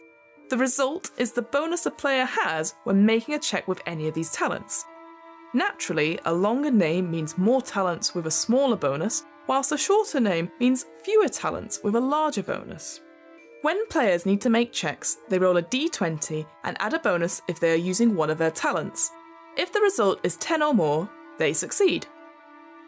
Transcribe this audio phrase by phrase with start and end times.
[0.50, 4.14] The result is the bonus a player has when making a check with any of
[4.14, 4.86] these talents.
[5.54, 10.52] Naturally, a longer name means more talents with a smaller bonus, whilst a shorter name
[10.60, 13.02] means fewer talents with a larger bonus.
[13.62, 17.60] When players need to make checks, they roll a d20 and add a bonus if
[17.60, 19.12] they are using one of their talents.
[19.56, 22.08] If the result is 10 or more, they succeed.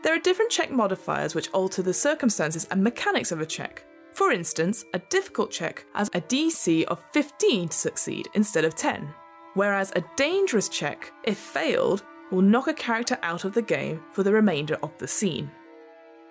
[0.04, 3.86] There are different check modifiers which alter the circumstances and mechanics of a check.
[4.14, 9.14] For instance, a difficult check has a DC of 15 to succeed instead of 10,
[9.54, 14.24] whereas a dangerous check, if failed, will knock a character out of the game for
[14.24, 15.50] the remainder of the scene.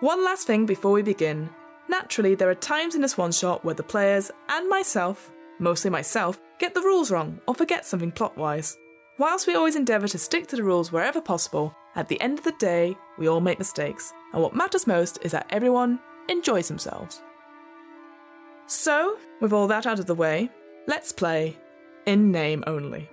[0.00, 1.48] One last thing before we begin.
[1.88, 6.38] Naturally, there are times in this one shot where the players and myself, mostly myself,
[6.58, 8.76] get the rules wrong or forget something plot wise.
[9.16, 12.44] Whilst we always endeavour to stick to the rules wherever possible, at the end of
[12.44, 15.98] the day, we all make mistakes, and what matters most is that everyone
[16.28, 17.22] enjoys themselves.
[18.74, 20.48] So, with all that out of the way,
[20.86, 21.56] let's play
[22.06, 23.08] in name only.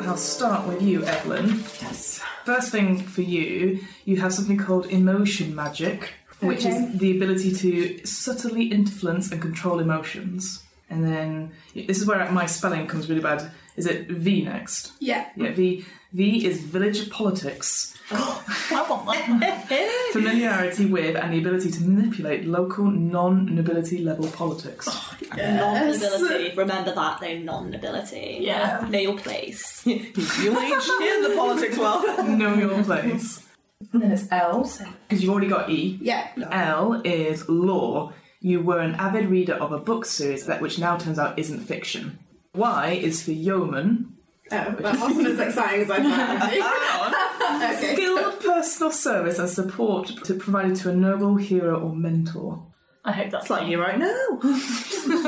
[0.00, 1.62] I'll start with you, Evelyn.
[1.80, 2.20] Yes.
[2.44, 6.70] First thing for you, you have something called emotion magic, which Okay.
[6.74, 10.62] is the ability to subtly influence and control emotions.
[10.88, 13.50] And then this is where my spelling comes really bad.
[13.76, 14.92] Is it V next?
[15.00, 15.26] Yeah.
[15.36, 15.84] Yeah, V.
[16.12, 17.94] V is village politics.
[18.10, 19.06] I want
[19.40, 20.08] that.
[20.12, 24.88] Familiarity with and the ability to manipulate local non-nobility level politics.
[24.90, 26.56] Oh, non-nobility.
[26.56, 28.38] Remember that, though, non-nobility.
[28.40, 28.84] Yeah.
[28.90, 29.86] Know your place.
[29.86, 32.04] you ain't In the politics world.
[32.28, 33.46] know your place.
[33.92, 34.62] And then it's L,
[35.08, 35.98] because you've already got E.
[36.02, 36.28] Yeah.
[36.50, 38.12] L is law.
[38.40, 41.60] You were an avid reader of a book series that which now turns out isn't
[41.60, 42.18] fiction.
[42.54, 44.09] Y is for yeoman.
[44.52, 47.72] Oh, that wasn't as exciting as I thought.
[47.78, 47.94] okay.
[47.94, 52.69] Skilled personal service and support to provided to a noble hero or mentor.
[53.02, 54.06] I hope that's It's like you right now.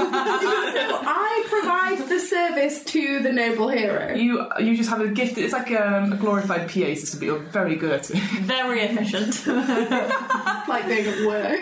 [0.05, 4.15] I provide the service to the noble hero.
[4.15, 5.39] You you just have a gift.
[5.39, 8.17] It's like um, a glorified PA system, but you're very good at it.
[8.43, 9.47] very efficient.
[10.69, 11.61] Like being at work.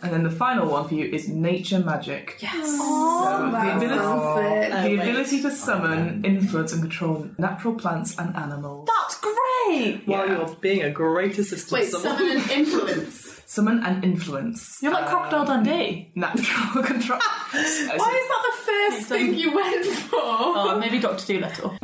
[0.00, 2.36] And then the final one for you is nature magic.
[2.40, 2.78] Yes.
[2.78, 4.00] So the ability.
[4.00, 4.98] Oh, the wait.
[5.00, 8.86] ability to summon, influence, and control natural plants and animals.
[8.86, 10.02] That's great.
[10.06, 10.36] While Yeah.
[10.38, 13.27] you're being a great assistant Wait, to summon and influence.
[13.50, 14.76] Summon and influence.
[14.82, 16.12] You're like Crocodile um, Dundee.
[16.14, 17.18] Natural control.
[17.50, 20.18] Why is that the first um, thing you went for?
[20.20, 21.78] Oh, maybe Doctor Dolittle.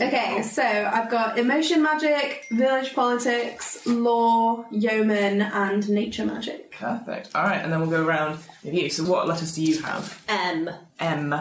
[0.00, 6.70] Okay, so I've got emotion magic, village politics, law, yeoman, and nature magic.
[6.70, 7.30] Perfect.
[7.34, 8.88] All right, and then we'll go around with you.
[8.88, 10.22] So, what letters do you have?
[10.28, 10.70] M.
[11.00, 11.34] M.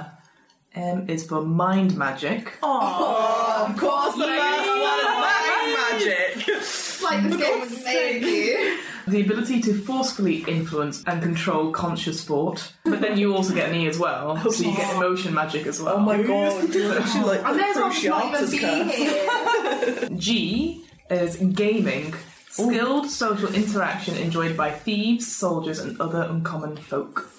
[0.73, 2.51] M is for mind magic.
[2.63, 3.67] Oh.
[3.69, 5.56] Of course, the first Magic.
[5.93, 8.79] It's like this game was made for you.
[9.07, 13.75] The ability to forcefully influence and control conscious thought, but then you also get an
[13.75, 15.95] E as well, so you get emotion magic as well.
[15.95, 16.71] Oh my god.
[16.73, 20.09] She like I may as well just not even be here.
[20.17, 22.13] G is gaming.
[22.49, 27.29] Skilled social interaction enjoyed by thieves, soldiers, and other uncommon folk.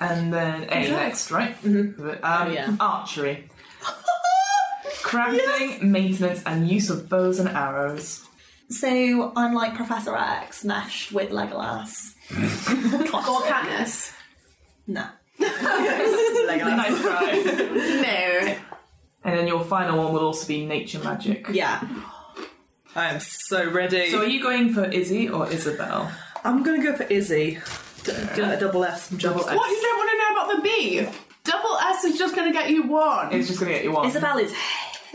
[0.00, 1.54] And then A next, right?
[1.62, 2.10] Mm-hmm.
[2.10, 2.76] Um, Oh, yeah.
[2.80, 3.48] Archery.
[5.06, 8.24] Crafting, maintenance, and use of bows and arrows.
[8.70, 12.12] So I'm like Professor X meshed with Legolas.
[13.14, 14.12] Or Katniss.
[14.88, 15.06] No.
[15.38, 17.32] Nice try.
[18.02, 18.56] No.
[19.24, 21.46] and then your final one will also be nature magic.
[21.52, 21.86] Yeah.
[22.94, 24.10] I am so ready.
[24.10, 26.10] So are you going for Izzy or Isabel?
[26.44, 27.58] I'm gonna go for Izzy.
[28.04, 29.54] D- Get a double S from Double S.
[29.56, 31.08] What you don't want to know about the B?
[31.44, 33.32] Double S is just going to get you one.
[33.32, 34.06] It's just going to get you one.
[34.06, 34.52] Isabel is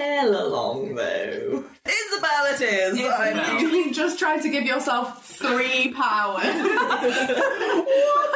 [0.02, 1.64] hella long though.
[1.86, 3.00] Isabel it is!
[3.00, 3.60] Isabel.
[3.62, 6.40] You just tried to give yourself three power.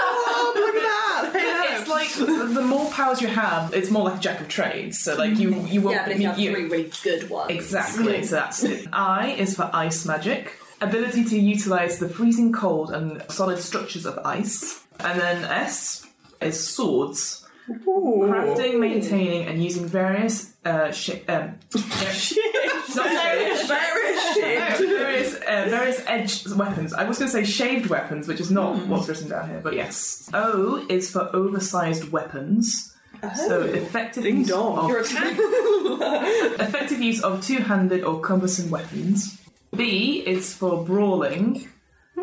[0.08, 1.42] Oh, look at that!
[1.42, 4.48] Hey, It's like the the more powers you have, it's more like a jack of
[4.48, 5.00] trades.
[5.00, 7.52] So like you you won't Yeah, but if you have you- three really good ones.
[7.52, 8.88] Exactly, so that's it.
[8.94, 10.58] I is for ice magic.
[10.82, 14.84] Ability to utilize the freezing cold and solid structures of ice.
[15.00, 16.06] And then S
[16.42, 17.44] is swords.
[17.68, 21.56] Crafting, maintaining, and using various uh, shi um,
[22.96, 24.78] not various, Very shit!
[24.80, 26.94] various, uh, various edged weapons.
[26.94, 29.74] I was going to say shaved weapons, which is not what's written down here, but
[29.74, 30.30] yes.
[30.34, 32.96] O is for oversized weapons.
[33.48, 34.92] So effective Ding use dong.
[34.92, 34.92] of
[36.60, 39.42] Effective use of two-handed or cumbersome weapons.
[39.76, 41.68] B is for brawling.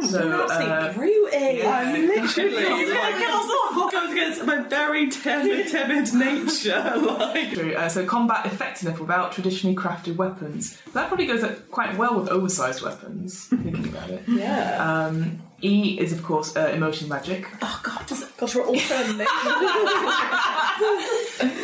[0.01, 1.67] So uh, Rooting.
[1.67, 2.55] I'm literally
[2.89, 6.93] like, goes against my very timid, timid nature.
[7.23, 10.79] Like, true, uh, so combat effectiveness without traditionally crafted weapons.
[10.95, 13.47] That probably goes uh, quite well with oversized weapons.
[13.47, 14.23] Thinking about it.
[14.29, 15.07] yeah.
[15.07, 17.47] Um, e is of course uh, emotion magic.
[17.63, 19.27] Oh god, does it gosh we're all turning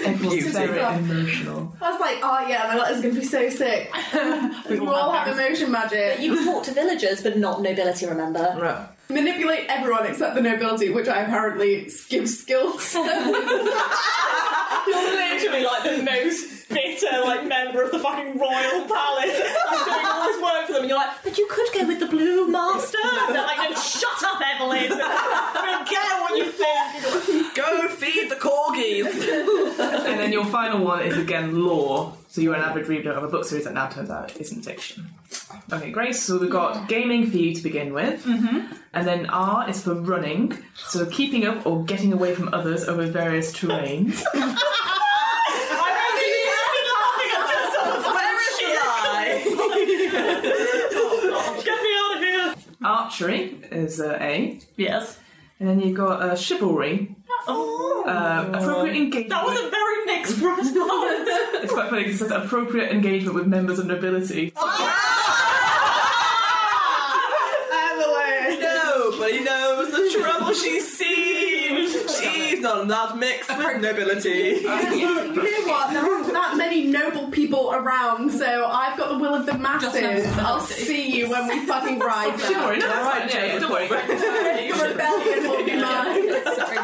[0.04, 1.76] Everyone's very emotional.
[1.80, 3.92] I was like, oh yeah, my letter's going to be so sick.
[4.70, 6.20] we all have emotion magic.
[6.20, 8.56] You can talk to villagers but not nobility, remember?
[8.58, 8.88] Right.
[9.10, 12.94] Manipulate everyone except the nobility, which I apparently give skills.
[12.94, 13.04] You're
[14.86, 19.40] literally like the most bitter like member of the fucking royal palace.
[19.68, 22.00] I'm doing all this work for them, and you're like, but you could go with
[22.00, 22.98] the blue master.
[23.02, 24.92] And they're like, no, shut up, Evelyn.
[24.92, 27.54] I don't care what you think.
[27.54, 29.06] Go feed the corgis!
[30.06, 32.14] And then your final one is again law.
[32.28, 35.08] So you're an avid reader of a book series that now turns out isn't fiction.
[35.72, 36.22] Okay, Grace.
[36.22, 38.72] So we've got gaming for you to begin with, mm-hmm.
[38.92, 40.56] and then R is for running.
[40.76, 44.22] So keeping up or getting away from others over various terrains.
[48.14, 48.66] Where is she?
[51.64, 52.54] Get me out of here.
[52.82, 55.18] Archery is uh, A, Yes.
[55.58, 57.16] and then you've got uh, chivalry.
[57.46, 58.04] Oh.
[58.06, 59.30] Uh, appropriate engagement.
[59.30, 60.68] That was a very mixed response.
[61.62, 64.52] It's quite funny 'cause it says appropriate engagement with members of nobility.
[67.72, 68.60] Evelyn!
[68.60, 71.07] Nobody knows the trouble she's seen.
[72.68, 74.60] She's not enough mixed with nobility.
[74.98, 75.92] You know what?
[75.92, 80.26] There aren't that many noble people around, so I've got the will of the masses.
[80.38, 82.88] I'll see you when we fucking ride Chivalry, there.
[82.88, 84.66] no, that's fine, yeah, yeah, don't worry.
[84.66, 86.44] Your Rebellion will be mine.
[86.56, 86.78] Sorry.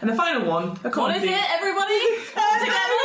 [0.00, 1.98] And the final one, a What is it, everybody?
[2.28, 2.98] Together!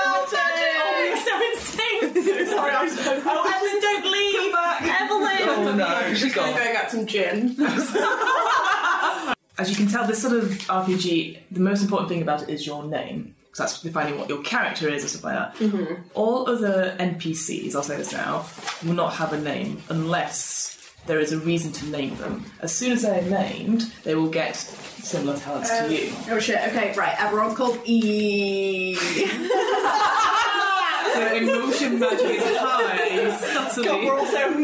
[0.00, 2.46] Oh, we're so in!
[2.46, 2.88] Sorry, I'm
[3.26, 4.54] Oh, Evelyn, don't leave!
[4.82, 5.48] Evelyn!
[5.48, 6.54] Oh no, she's I'm gone.
[6.58, 7.54] going out some gin.
[9.58, 12.64] As you can tell, this sort of RPG, the most important thing about it is
[12.66, 13.34] your name.
[13.46, 15.54] Because that's defining what your character is and stuff like that.
[15.56, 15.94] Mm-hmm.
[16.14, 18.46] All other NPCs, I'll say this now,
[18.84, 22.44] will not have a name unless there is a reason to name them.
[22.60, 26.12] As soon as they're named, they will get similar talents to uh, you.
[26.30, 28.94] Oh shit, okay, right, Everyone called E.
[31.14, 33.07] Their emotion magic is high,
[33.40, 34.08] subtly.
[34.08, 34.56] also At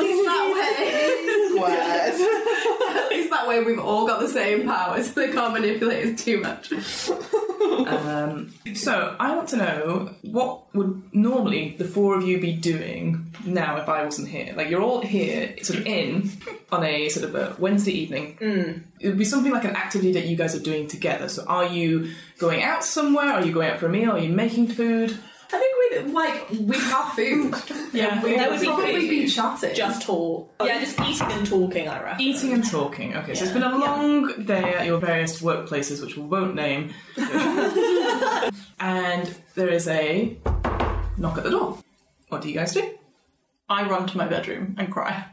[0.00, 1.48] least that way.
[1.48, 2.14] Squared.
[3.04, 5.12] At least that way we've all got the same powers.
[5.12, 6.72] They can't manipulate us too much.
[7.88, 13.34] Um, so I want to know what would normally the four of you be doing
[13.44, 14.52] now if I wasn't here?
[14.56, 16.30] Like you're all here, sort of in
[16.70, 18.36] on a sort of a Wednesday evening.
[19.00, 21.28] It would be something like an activity that you guys are doing together.
[21.28, 23.30] So are you going out somewhere?
[23.32, 24.12] Are you going out for a meal?
[24.12, 25.16] Are you making food?
[25.50, 27.54] I think we'd like we'd have food.
[27.94, 29.10] Yeah, We'd There would be probably food.
[29.10, 29.74] be chatting.
[29.74, 30.52] just talk.
[30.62, 32.20] Yeah, just eating and talking, I reckon.
[32.20, 33.16] Eating and talking.
[33.16, 36.92] Okay, so it's been a long day at your various workplaces, which we won't name.
[38.80, 40.36] and there is a
[41.16, 41.78] knock at the door.
[42.28, 42.90] What do you guys do?
[43.70, 45.24] I run to my bedroom and cry.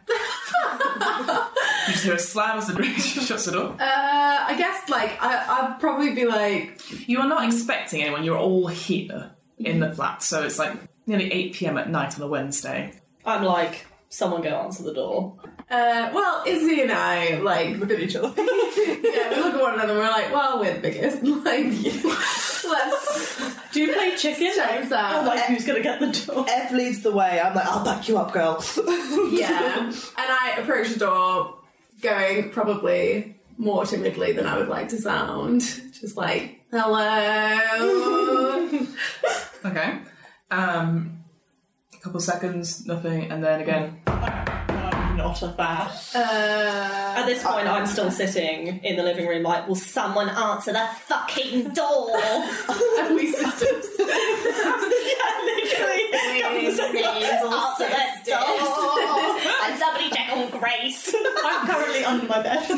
[1.87, 3.75] You just hear a slam as the door shuts the door.
[3.79, 8.23] Uh, I guess like I, I'd probably be like, You are not expecting anyone.
[8.23, 10.73] You're all here in the flat, so it's like
[11.07, 11.77] nearly 8 p.m.
[11.77, 12.93] at night on a Wednesday.
[13.25, 15.35] I'm like, someone go answer the door.
[15.69, 18.27] uh, well, Izzy and I like look at each other.
[18.37, 21.23] yeah, we look at one another and we're like, well, we're the biggest.
[21.45, 24.51] Like, let's Do you play chicken?
[24.55, 25.15] check out.
[25.17, 26.45] I'm like, who's gonna get the door?
[26.49, 27.39] Ev leads the way.
[27.39, 28.63] I'm like, I'll back you up, girl.
[29.31, 31.59] yeah, and I approach the door,
[32.01, 35.61] going probably more timidly than I would like to sound.
[35.61, 38.69] Just like, hello.
[39.65, 39.99] Okay.
[40.51, 41.23] Um,
[41.93, 43.99] a couple seconds, nothing, and then again.
[44.07, 45.89] I'm not a fan.
[46.13, 50.73] uh, At this point, I'm still sitting in the living room, like, will someone answer
[50.73, 52.11] the fucking door?
[52.99, 53.85] and we sisters.
[53.97, 56.05] yeah, literally.
[56.65, 59.45] Answer that door.
[59.65, 61.15] and somebody check on Grace.
[61.45, 62.71] I'm currently under my bed.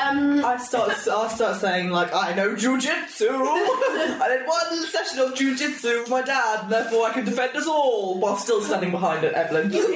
[0.00, 0.90] Um, I start.
[0.90, 3.30] I start saying like, I know jujitsu.
[3.30, 7.66] I did one session of jujitsu with my dad, and therefore I can defend us
[7.66, 9.72] all while still standing behind it, Evelyn.
[9.72, 9.86] You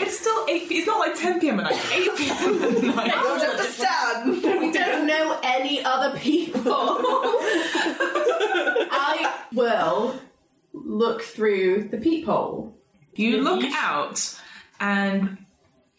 [0.00, 1.60] It's still 8 It's not like 10 p.m.
[1.60, 2.62] at night, 8 p.m.
[2.62, 3.10] at night.
[3.12, 4.42] don't understand.
[4.60, 6.98] we don't know any other people.
[8.88, 10.20] I will
[10.84, 12.76] look through the peephole.
[13.14, 14.38] You look out,
[14.78, 15.38] and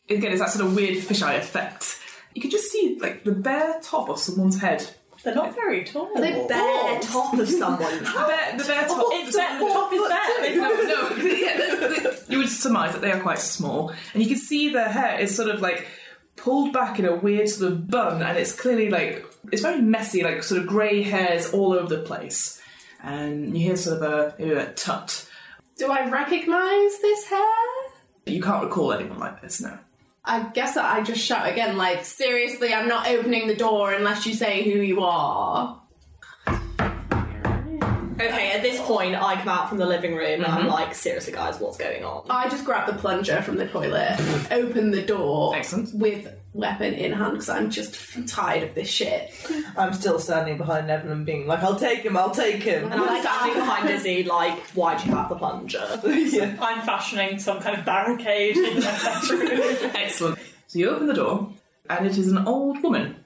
[0.10, 2.00] again, it's that sort of weird fisheye effect.
[2.36, 4.88] You can just see like the bare top of someone's head.
[5.24, 6.14] They're not very tall.
[6.14, 7.98] The bare top of someone.
[7.98, 8.98] The bare, the bare top.
[9.00, 10.56] Oh, it's bare, the top is bare.
[10.56, 14.30] no, no, yeah, the- the- you would surmise that they are quite small, and you
[14.30, 15.88] can see their hair is sort of like
[16.36, 20.24] pulled back in a weird sort of bun, and it's clearly like it's very messy,
[20.24, 22.57] like sort of grey hairs all over the place,
[23.04, 25.30] and you hear sort of a maybe a tut.
[25.78, 27.42] Do I recognise this hair?
[28.26, 29.78] You can't recall anyone like this, no.
[30.26, 34.26] I guess that I just shout again, like, seriously, I'm not opening the door unless
[34.26, 35.82] you say who you are.
[38.20, 40.70] Okay, at this point, I come out from the living room and I'm mm-hmm.
[40.70, 42.26] like, seriously, guys, what's going on?
[42.32, 44.20] I just grab the plunger from the toilet,
[44.52, 45.94] open the door Excellent.
[45.94, 46.28] with
[46.58, 49.32] weapon in hand because I'm just f- tired of this shit.
[49.78, 52.18] I'm still standing behind Neville and being like, I'll take him.
[52.18, 52.92] I'll take him.
[52.92, 56.02] And I'm standing behind Izzy, like, why'd you have the plunger?
[56.06, 56.58] yeah.
[56.60, 59.92] I'm fashioning some kind of barricade in my bedroom.
[59.96, 60.40] Excellent.
[60.68, 61.54] So you open the door,
[61.90, 63.24] and it is an old woman.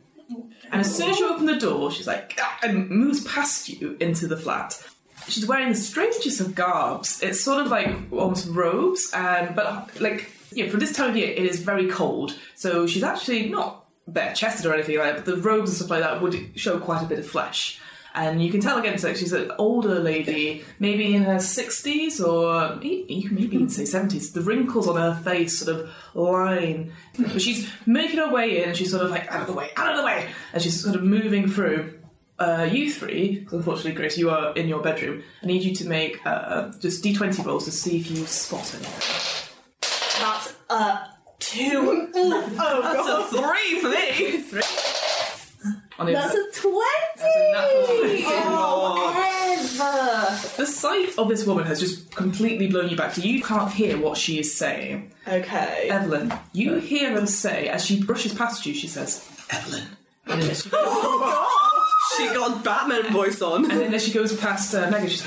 [0.71, 3.97] And as soon as you open the door, she's like, "Ah," and moves past you
[4.00, 4.81] into the flat.
[5.27, 7.21] She's wearing the strangest of garbs.
[7.21, 11.29] It's sort of like almost robes, and but like yeah, for this time of year,
[11.29, 12.38] it is very cold.
[12.55, 15.25] So she's actually not bare chested or anything like that.
[15.25, 17.79] But the robes and stuff like that would show quite a bit of flesh.
[18.13, 22.75] And you can tell again, so she's an older lady, maybe in her 60s or
[22.75, 24.34] maybe even say 70s.
[24.34, 26.91] The wrinkles on her face sort of line.
[27.17, 29.70] But she's making her way in and she's sort of like, out of the way,
[29.77, 30.29] out of the way!
[30.51, 32.00] And she's sort of moving through.
[32.38, 35.22] Uh, you three, because unfortunately, Grace, you are in your bedroom.
[35.43, 39.50] I need you to make uh, just d20 rolls to see if you spot anything.
[40.21, 41.05] That's uh
[41.39, 42.09] two.
[42.63, 44.41] Oh, That's a three for me!
[44.41, 44.61] Three.
[45.99, 46.79] On That's a 20!
[47.15, 48.23] That's a natural 20.
[49.61, 50.39] Ever!
[50.57, 53.97] The sight of this woman has just completely blown you back to you can't hear
[53.99, 55.11] what she is saying.
[55.27, 55.87] Okay.
[55.89, 59.83] Evelyn, you hear her say, as she brushes past you, she says, Evelyn.
[60.27, 60.69] And then as she,
[62.17, 63.69] She got Batman voice on.
[63.69, 65.25] and then as she goes past uh, Megan, she's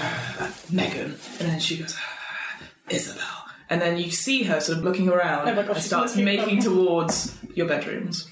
[0.71, 1.17] Megan.
[1.39, 3.44] And then she goes, "Uh, Isabel.
[3.71, 6.17] And then you see her sort of looking around Oh my gosh, and she's starts
[6.17, 8.29] looking making towards your bedrooms.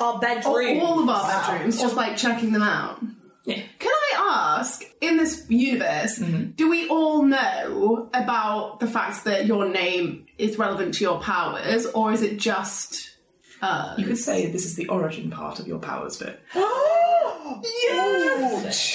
[0.00, 0.80] Our bedroom.
[0.80, 3.00] All of our bedrooms, just like checking them out.
[3.44, 3.62] Yeah.
[3.78, 6.52] Can I ask, in this universe, mm-hmm.
[6.52, 11.86] do we all know about the fact that your name is relevant to your powers,
[11.86, 13.13] or is it just
[13.62, 13.98] us?
[13.98, 16.40] You could say this is the origin part of your powers bit.
[16.54, 16.64] yes!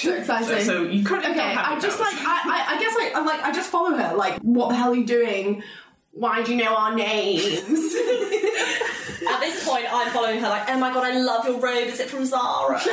[0.02, 0.48] So exciting.
[0.48, 2.12] So, so you currently okay, don't have I just powers.
[2.14, 4.14] like I, I, I guess I I'm like I just follow her.
[4.16, 5.62] Like, what the hell are you doing?
[6.12, 7.44] Why do you know our names?
[9.30, 11.86] At this point, I'm following her, like, oh my god, I love your robe.
[11.88, 12.80] Is it from Zara?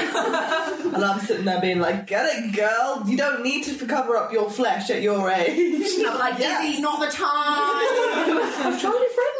[0.97, 3.03] And I'm sitting there being like, get it, girl.
[3.07, 5.86] You don't need to cover up your flesh at your age.
[6.07, 6.74] I'm like, Yes.
[6.74, 7.27] Izzy, not the time.
[7.27, 9.37] I'm trying to be friendly.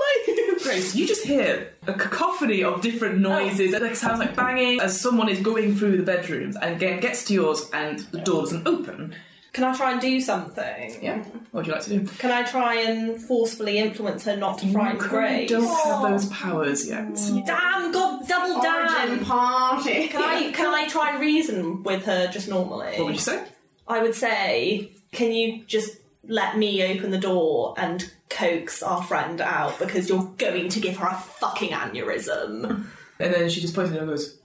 [0.64, 3.74] Grace, you just hear a cacophony of different noises.
[3.74, 7.26] It like, sounds like banging as someone is going through the bedrooms and again gets
[7.26, 9.16] to yours and the door doesn't open.
[9.54, 11.00] Can I try and do something?
[11.02, 11.18] Yeah.
[11.18, 12.08] What would you like to do?
[12.20, 15.50] Can I try and forcefully influence her not to frighten You Grace?
[15.50, 17.08] don't have those powers yet.
[17.12, 17.44] Oh.
[17.46, 19.26] Damn, god, double Origin damn!
[19.26, 20.10] party.
[20.10, 22.98] Can I can I try and reason with her just normally?
[22.98, 23.44] What would you say?
[23.88, 25.98] I would say, can you just
[26.28, 30.98] let me open the door and coax our friend out because you're going to give
[30.98, 32.86] her a fucking aneurysm.
[33.20, 34.38] And then she just points at him and goes,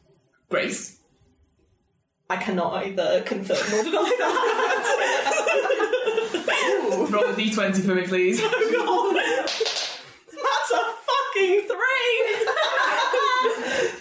[0.48, 0.98] Grace.
[2.30, 4.38] I cannot either confirm nor deny that.
[7.10, 8.40] Roll a d20 for me, please.
[8.42, 9.12] Oh,
[10.30, 11.80] That's a fucking three!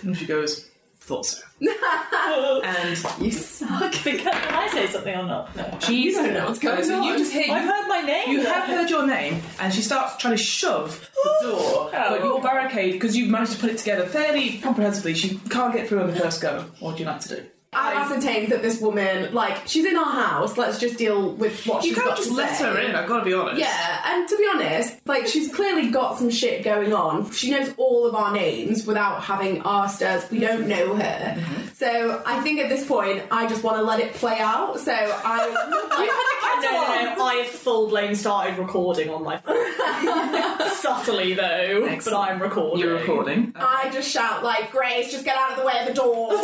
[0.10, 0.70] And she goes,
[1.00, 1.42] Thought so.
[2.64, 3.32] and You
[3.80, 3.92] suck.
[4.04, 5.56] Can I say something or not?
[5.56, 5.78] No.
[5.80, 6.16] she's.
[6.16, 7.18] don't know what's going so You on.
[7.18, 7.54] just hear.
[7.54, 8.30] I've heard my name.
[8.30, 11.90] You have heard your name, and she starts trying to shove the door, oh.
[11.92, 15.88] but your barricade, because you've managed to put it together fairly comprehensively, she can't get
[15.88, 16.66] through on the first go.
[16.80, 17.46] What would you like to do?
[17.74, 20.58] I've ascertained that this woman, like, she's in our house.
[20.58, 22.66] Let's just deal with what You she's can't got just to let say.
[22.66, 23.60] her in, I've got to be honest.
[23.62, 27.32] Yeah, and to be honest, like she's clearly got some shit going on.
[27.32, 30.30] She knows all of our names without having asked us.
[30.30, 31.02] We don't know her.
[31.40, 31.68] Mm-hmm.
[31.74, 34.78] So I think at this point I just want to let it play out.
[34.82, 39.56] So I no, no, no, I have full blown started recording on my phone.
[40.82, 42.80] Subtly though, but I'm recording.
[42.80, 43.54] You're recording.
[43.56, 46.32] I just shout like Grace, just get out of the way of the door.
[46.34, 46.38] out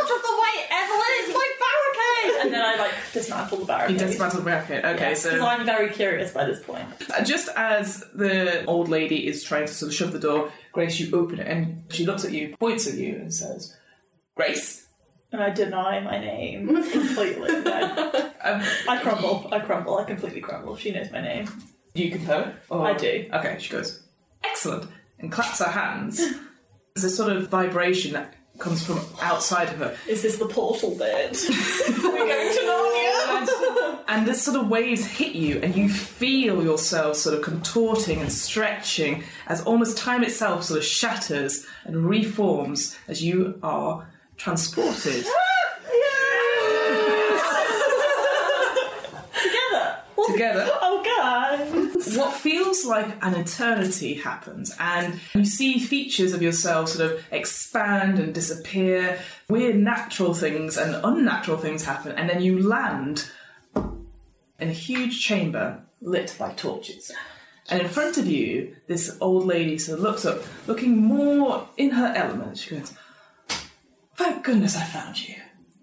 [0.00, 2.40] of the way, Evelyn, it's my barricade!
[2.44, 3.98] And then I like dismantle the He barricade.
[3.98, 4.84] dismantled the bracket.
[4.84, 6.86] Okay, Because so I'm very curious by this point.
[7.16, 10.98] uh, just as the old lady is trying to sort of shove the door, Grace,
[10.98, 13.76] you open it, and she looks at you, points at you, and says,
[14.36, 14.86] "Grace."
[15.32, 17.50] And I deny my name completely.
[18.44, 19.48] Um, I crumble.
[19.50, 19.96] I crumble.
[19.96, 20.76] I completely crumble.
[20.76, 21.48] She knows my name.
[21.94, 22.54] Do you confirm it?
[22.70, 23.28] Or- I do.
[23.32, 24.02] Okay, she goes,
[24.44, 26.16] excellent, and claps her hands.
[26.94, 29.96] There's a sort of vibration that comes from outside of her.
[30.08, 31.36] Is this the portal bit?
[31.48, 34.00] We're going to Narnia!
[34.08, 38.30] And this sort of waves hit you, and you feel yourself sort of contorting and
[38.30, 45.24] stretching as almost time itself sort of shatters and reforms as you are transported
[49.42, 49.96] Together.
[50.32, 50.68] together.
[50.80, 51.13] Oh god.
[52.16, 58.18] what feels like an eternity happens, and you see features of yourself sort of expand
[58.18, 59.20] and disappear.
[59.48, 63.30] Weird natural things and unnatural things happen, and then you land
[63.74, 67.12] in a huge chamber lit by torches.
[67.70, 71.90] And in front of you, this old lady sort of looks up, looking more in
[71.90, 72.58] her element.
[72.58, 72.92] She goes,
[74.16, 75.36] Thank goodness I found you.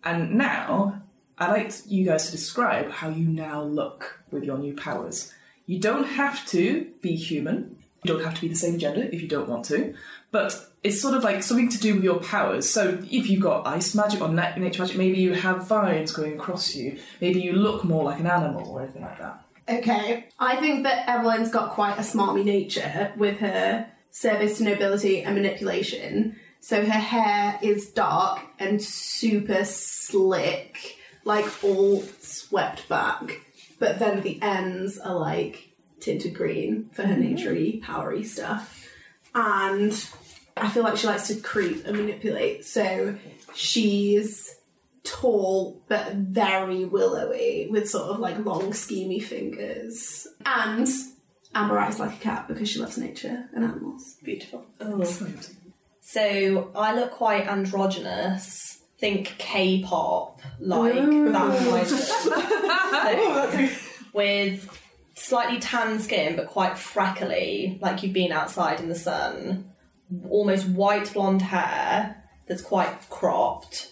[0.04, 1.02] And now,
[1.38, 5.34] I'd like you guys to describe how you now look with your new powers.
[5.66, 7.78] You don't have to be human.
[8.04, 9.94] You don't have to be the same gender if you don't want to.
[10.32, 12.70] But it's sort of like something to do with your powers.
[12.70, 16.76] So if you've got ice magic or nature magic, maybe you have vines going across
[16.76, 16.98] you.
[17.20, 19.46] Maybe you look more like an animal or anything like that.
[19.70, 25.22] Okay, I think that Evelyn's got quite a smarmy nature with her service to nobility
[25.22, 26.36] and manipulation.
[26.60, 33.42] So her hair is dark and super slick, like all swept back.
[33.82, 37.36] But then the ends are like tinted green for her mm-hmm.
[37.36, 38.88] naturey, powery stuff.
[39.34, 39.92] And
[40.56, 42.64] I feel like she likes to creep and manipulate.
[42.64, 43.18] So
[43.56, 44.56] she's
[45.04, 50.88] tall but very willowy with sort of like long schemy fingers and
[51.56, 54.64] amber eyes like a cat because she loves nature and animals Beautiful.
[54.80, 55.04] Oh.
[56.02, 58.81] So I look quite androgynous.
[59.02, 61.52] Think K-pop, like that.
[64.14, 64.80] With
[65.16, 69.72] slightly tan skin, but quite freckly, like you've been outside in the sun.
[70.30, 73.92] Almost white blonde hair that's quite cropped,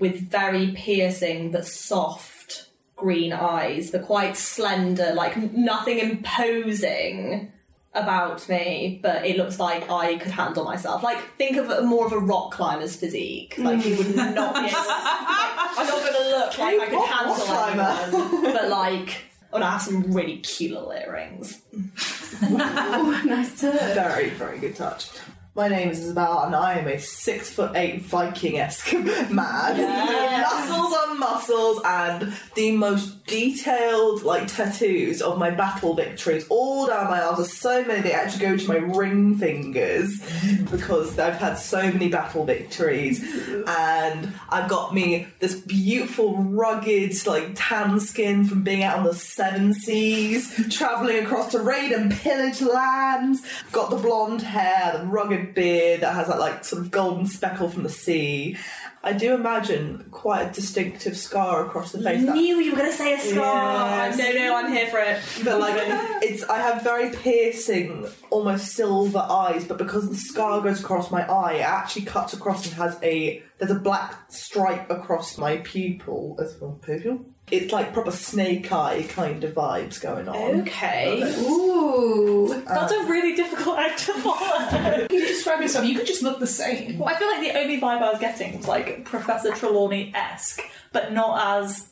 [0.00, 7.52] with very piercing but soft green eyes, but quite slender, like nothing imposing
[7.96, 11.02] about me, but it looks like I could handle myself.
[11.02, 13.54] Like, think of a, more of a rock climber's physique.
[13.58, 16.94] Like, you would not be able to, I'm not going to look like I could
[16.94, 17.82] rock handle climber?
[17.82, 21.62] anyone, but like, oh, I have some really cute little earrings.
[22.42, 25.08] nice turn Very, very good touch.
[25.56, 28.92] My name is Isabel, and I am a six foot eight Viking esque
[29.30, 29.30] man.
[29.30, 37.06] muscles on muscles, and the most detailed like tattoos of my battle victories all down
[37.08, 37.38] my arms.
[37.38, 40.20] There's so many they actually go to my ring fingers
[40.70, 43.24] because I've had so many battle victories,
[43.66, 49.14] and I've got me this beautiful, rugged, like tan skin from being out on the
[49.14, 53.40] seven seas, traveling across to raid and pillage lands.
[53.72, 57.68] Got the blonde hair, the rugged beard that has that like sort of golden speckle
[57.68, 58.56] from the sea.
[59.02, 62.26] I do imagine quite a distinctive scar across the face.
[62.26, 64.08] that- Knew you were going to say a scar.
[64.08, 64.18] Yes.
[64.18, 65.20] No, no, I'm here for it.
[65.44, 65.74] but like
[66.22, 71.22] it's I have very piercing, almost silver eyes, but because the scar goes across my
[71.30, 76.36] eye, it actually cuts across and has a there's a black stripe across my pupil
[76.42, 76.80] as well.
[76.84, 77.26] Pupil?
[77.50, 80.62] It's like proper snake eye kind of vibes going on.
[80.62, 81.22] Okay.
[81.40, 82.62] Ooh.
[82.66, 85.06] That's a really difficult act to follow.
[85.10, 86.98] You describe yourself, you could just look the same.
[86.98, 90.60] Well, I feel like the only vibe I was getting was like Professor Trelawney esque,
[90.92, 91.88] but not as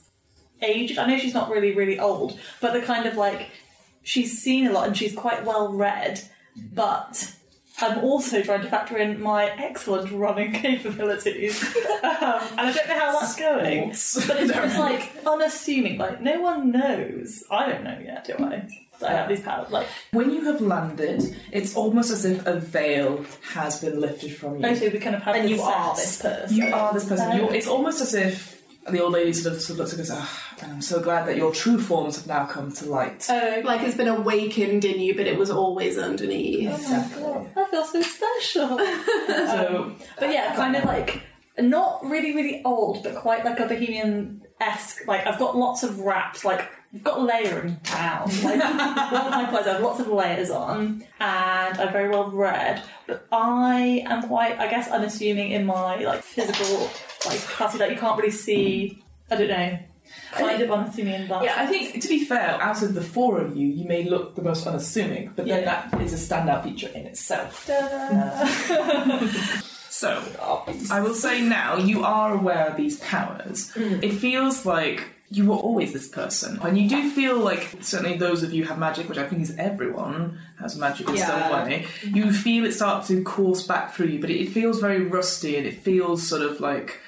[0.60, 0.98] aged.
[0.98, 3.50] I know she's not really, really old, but the kind of like
[4.02, 6.20] she's seen a lot and she's quite well read,
[6.56, 7.32] but
[7.80, 11.62] I'm also trying to factor in my excellent running capabilities.
[11.64, 13.88] um, and I don't know how that's going.
[13.88, 13.96] But
[14.42, 17.42] it's just like unassuming, like no one knows.
[17.50, 18.68] I don't know yet, do I?
[19.00, 19.70] That I have these powers.
[19.72, 24.60] Like, When you have landed, it's almost as if a veil has been lifted from
[24.60, 24.66] you.
[24.66, 26.56] okay, we kind of have And you are this person.
[26.56, 27.36] You are this person.
[27.36, 30.10] You're, it's almost as if the old lady sort of, sort of looks and goes,
[30.12, 33.26] ah, and I'm so glad that your true forms have now come to light.
[33.30, 36.68] Oh, Like it's been awakened in you, but it was always underneath.
[36.70, 37.46] exactly.
[37.56, 38.78] I feel so special.
[39.26, 41.22] So, But yeah, kind of like
[41.58, 45.06] not really, really old, but quite like a bohemian esque.
[45.06, 46.44] Like I've got lots of wraps.
[46.44, 48.28] Like I've got layering down.
[48.42, 48.60] Like
[49.12, 52.82] one of my clothes, I have lots of layers on, and I'm very well read.
[53.06, 56.90] But I am quite, I guess, unassuming in my like physical
[57.26, 59.02] like capacity that you can't really see.
[59.30, 59.78] I don't know.
[60.32, 63.56] Kind of unassuming in yeah, I think to be fair, out of the four of
[63.56, 65.88] you, you may look the most unassuming, but then Yeah.
[65.90, 67.68] that is a standout feature in itself.
[69.88, 70.20] So,
[70.90, 73.70] I will say now, you are aware of these powers.
[73.74, 74.02] Mm.
[74.02, 76.58] It feels like you were always this person.
[76.62, 79.54] And you do feel like, certainly those of you have magic, which I think is
[79.56, 84.20] everyone has magic in some way, you feel it start to course back through you,
[84.20, 87.00] but it, it feels very rusty and it feels sort of like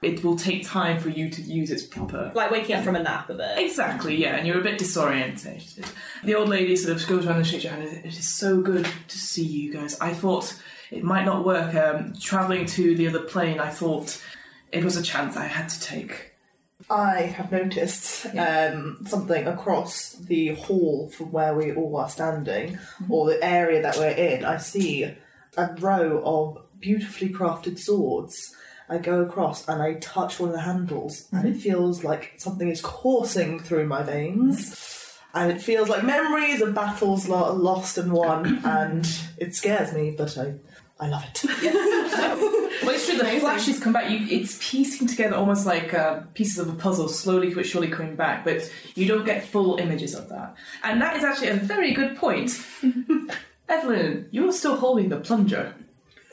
[0.00, 3.02] it will take time for you to use its proper Like waking up from a
[3.02, 3.58] nap a bit.
[3.58, 5.64] Exactly, yeah, and you're a bit disoriented.
[6.22, 8.04] The old lady sort of goes around and shakes your hand.
[8.04, 9.98] It is so good to see you guys.
[10.00, 10.56] I thought
[10.90, 11.74] it might not work.
[11.74, 14.22] Um, traveling to the other plane, I thought
[14.70, 16.32] it was a chance I had to take.
[16.90, 23.26] I have noticed um, something across the hall from where we all are standing, or
[23.26, 24.44] the area that we're in.
[24.44, 25.12] I see
[25.56, 28.54] a row of beautifully crafted swords.
[28.88, 32.68] I go across and I touch one of the handles, and it feels like something
[32.68, 35.14] is coursing through my veins.
[35.34, 40.36] And it feels like memories of battles lost and won, and it scares me, but
[40.38, 40.54] I,
[40.98, 42.54] I love it.
[42.82, 43.18] Well, it's true.
[43.18, 44.10] The flashes come back.
[44.10, 48.14] You, it's piecing together almost like uh, pieces of a puzzle, slowly but surely coming
[48.14, 48.44] back.
[48.44, 50.54] But you don't get full images of that.
[50.82, 52.64] And that is actually a very good point.
[53.68, 55.74] Evelyn, you're still holding the plunger.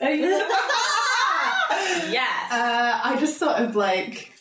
[2.50, 2.52] Yes.
[2.52, 4.32] Uh, I just sort of like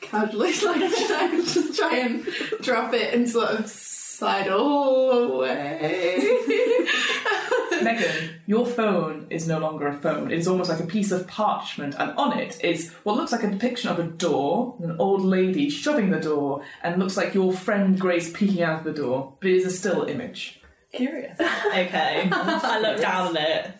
[0.00, 2.26] casually like try, just try and
[2.62, 6.38] drop it and sort of sidle away.
[7.82, 10.30] Megan, your phone is no longer a phone.
[10.30, 13.42] It is almost like a piece of parchment, and on it is what looks like
[13.42, 17.52] a depiction of a door, an old lady shoving the door, and looks like your
[17.52, 19.34] friend Grace peeking out of the door.
[19.40, 20.60] But it is a still image.
[20.92, 21.40] Curious.
[21.40, 22.28] okay.
[22.30, 23.72] I look down at it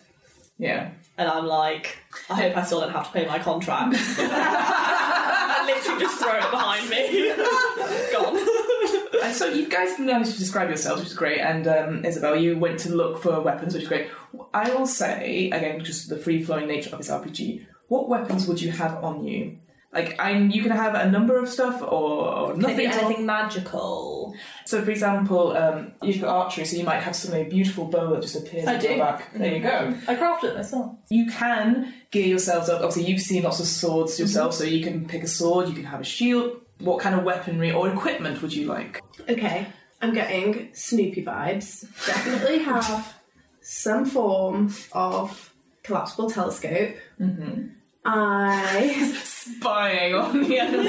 [0.57, 0.91] Yeah.
[1.17, 1.97] And I'm like,
[2.29, 3.95] I hope I still don't have to pay my contract.
[4.17, 7.33] I literally just throw it behind me.
[8.11, 9.23] Gone.
[9.23, 11.39] And so you guys managed to describe yourselves, which is great.
[11.39, 14.07] And um, Isabel, you went to look for weapons, which is great.
[14.53, 17.65] I will say again, just the free flowing nature of this RPG.
[17.87, 19.59] What weapons would you have on you?
[19.93, 22.87] Like, I'm, you can have a number of stuff or, or Can it be nothing.
[22.87, 23.05] at all.
[23.05, 24.35] anything magical?
[24.65, 28.13] So, for example, um, you've got archery, so you might have suddenly a beautiful bow
[28.13, 28.99] that just appears I on your do.
[28.99, 29.33] back.
[29.33, 29.95] There you go.
[30.07, 30.95] I crafted it myself.
[31.09, 32.81] You can gear yourselves up.
[32.81, 35.85] Obviously, you've seen lots of swords yourself, so you can pick a sword, you can
[35.85, 36.59] have a shield.
[36.79, 38.99] What kind of weaponry or equipment would you like?
[39.29, 39.67] okay,
[40.01, 41.85] I'm getting Snoopy vibes.
[42.07, 43.15] Definitely have
[43.61, 45.53] some form of
[45.83, 46.95] collapsible telescope.
[47.19, 47.67] Mm-hmm.
[48.05, 50.83] I Spying on the enemy.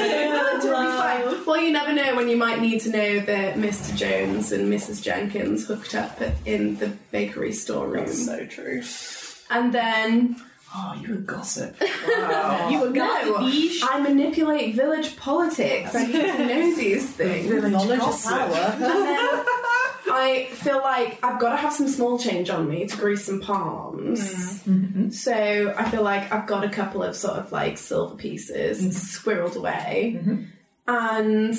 [1.46, 3.94] Well, you never know when you might need to know that Mr.
[3.96, 5.02] Jones and Mrs.
[5.02, 8.06] Jenkins hooked up in the bakery storeroom.
[8.08, 8.82] so true.
[9.50, 10.36] And then
[10.76, 11.76] Oh, you're a gossip.
[12.08, 12.68] Wow.
[12.68, 13.28] you were gossip.
[13.28, 15.94] no, I manipulate village politics.
[15.94, 17.48] I need to know these things.
[17.48, 18.30] Knowledge is gossip.
[18.32, 18.54] power.
[18.54, 19.44] And then
[20.14, 23.40] I feel like I've got to have some small change on me to grease some
[23.40, 24.20] palms.
[24.62, 25.10] Mm-hmm.
[25.10, 28.90] So I feel like I've got a couple of sort of like silver pieces mm-hmm.
[28.90, 30.16] squirreled away.
[30.18, 30.42] Mm-hmm.
[30.86, 31.54] And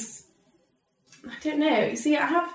[1.28, 1.86] I don't know.
[1.86, 2.52] You see, I have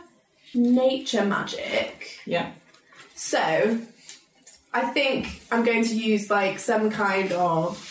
[0.55, 2.19] nature magic.
[2.27, 2.53] yeah.
[3.15, 3.81] So
[4.73, 7.90] I think I'm going to use like some kind of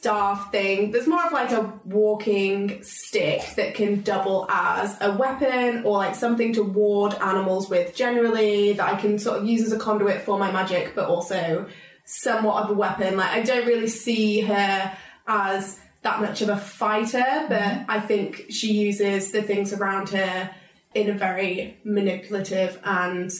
[0.00, 0.92] staff thing.
[0.92, 6.14] There's more of like a walking stick that can double as a weapon or like
[6.14, 10.22] something to ward animals with generally that I can sort of use as a conduit
[10.22, 11.66] for my magic, but also
[12.06, 13.18] somewhat of a weapon.
[13.18, 17.90] Like I don't really see her as that much of a fighter, but mm-hmm.
[17.90, 20.50] I think she uses the things around her
[20.94, 23.30] in a very manipulative and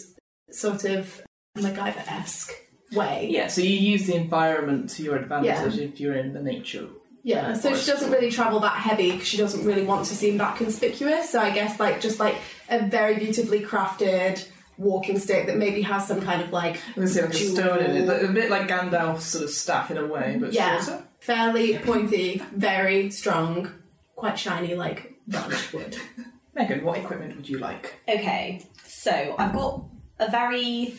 [0.50, 1.22] sort of
[1.56, 2.52] MacGyver esque
[2.92, 3.28] way.
[3.30, 6.88] Yeah, so you use the environment to your advantage if you're in the nature.
[7.22, 10.14] Yeah, uh, so she doesn't really travel that heavy because she doesn't really want to
[10.14, 11.30] seem that conspicuous.
[11.30, 12.36] So I guess like just like
[12.68, 14.46] a very beautifully crafted
[14.78, 17.96] walking stick that maybe has some kind of like I'm say like a stone in
[17.96, 21.04] it, like, a bit like Gandalf's sort of staff in a way, but Yeah, shorter.
[21.20, 23.70] fairly pointy, very strong,
[24.16, 25.96] quite shiny like varnished wood.
[26.54, 28.00] Megan, what equipment would you like?
[28.08, 29.84] Okay, so I've got
[30.18, 30.94] a very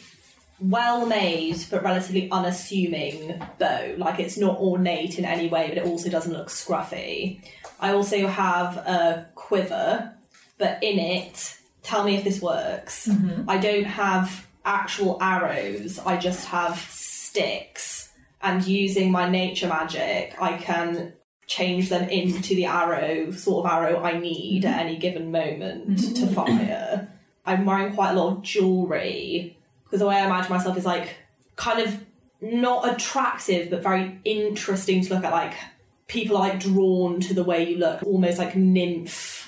[0.62, 3.96] well made but relatively unassuming bow.
[3.98, 7.42] Like it's not ornate in any way, but it also doesn't look scruffy.
[7.80, 10.14] I also have a quiver,
[10.58, 13.08] but in it, tell me if this works.
[13.08, 13.50] Mm-hmm.
[13.50, 18.10] I don't have actual arrows, I just have sticks.
[18.44, 21.14] And using my nature magic, I can
[21.46, 24.80] change them into the arrow, sort of arrow I need at mm-hmm.
[24.80, 26.14] any given moment mm-hmm.
[26.14, 27.08] to fire.
[27.46, 29.58] I'm wearing quite a lot of jewellery
[30.00, 31.16] the way I imagine myself is like
[31.56, 32.04] kind of
[32.42, 35.32] not attractive but very interesting to look at.
[35.32, 35.54] Like
[36.08, 39.40] people are like drawn to the way you look, almost like nymph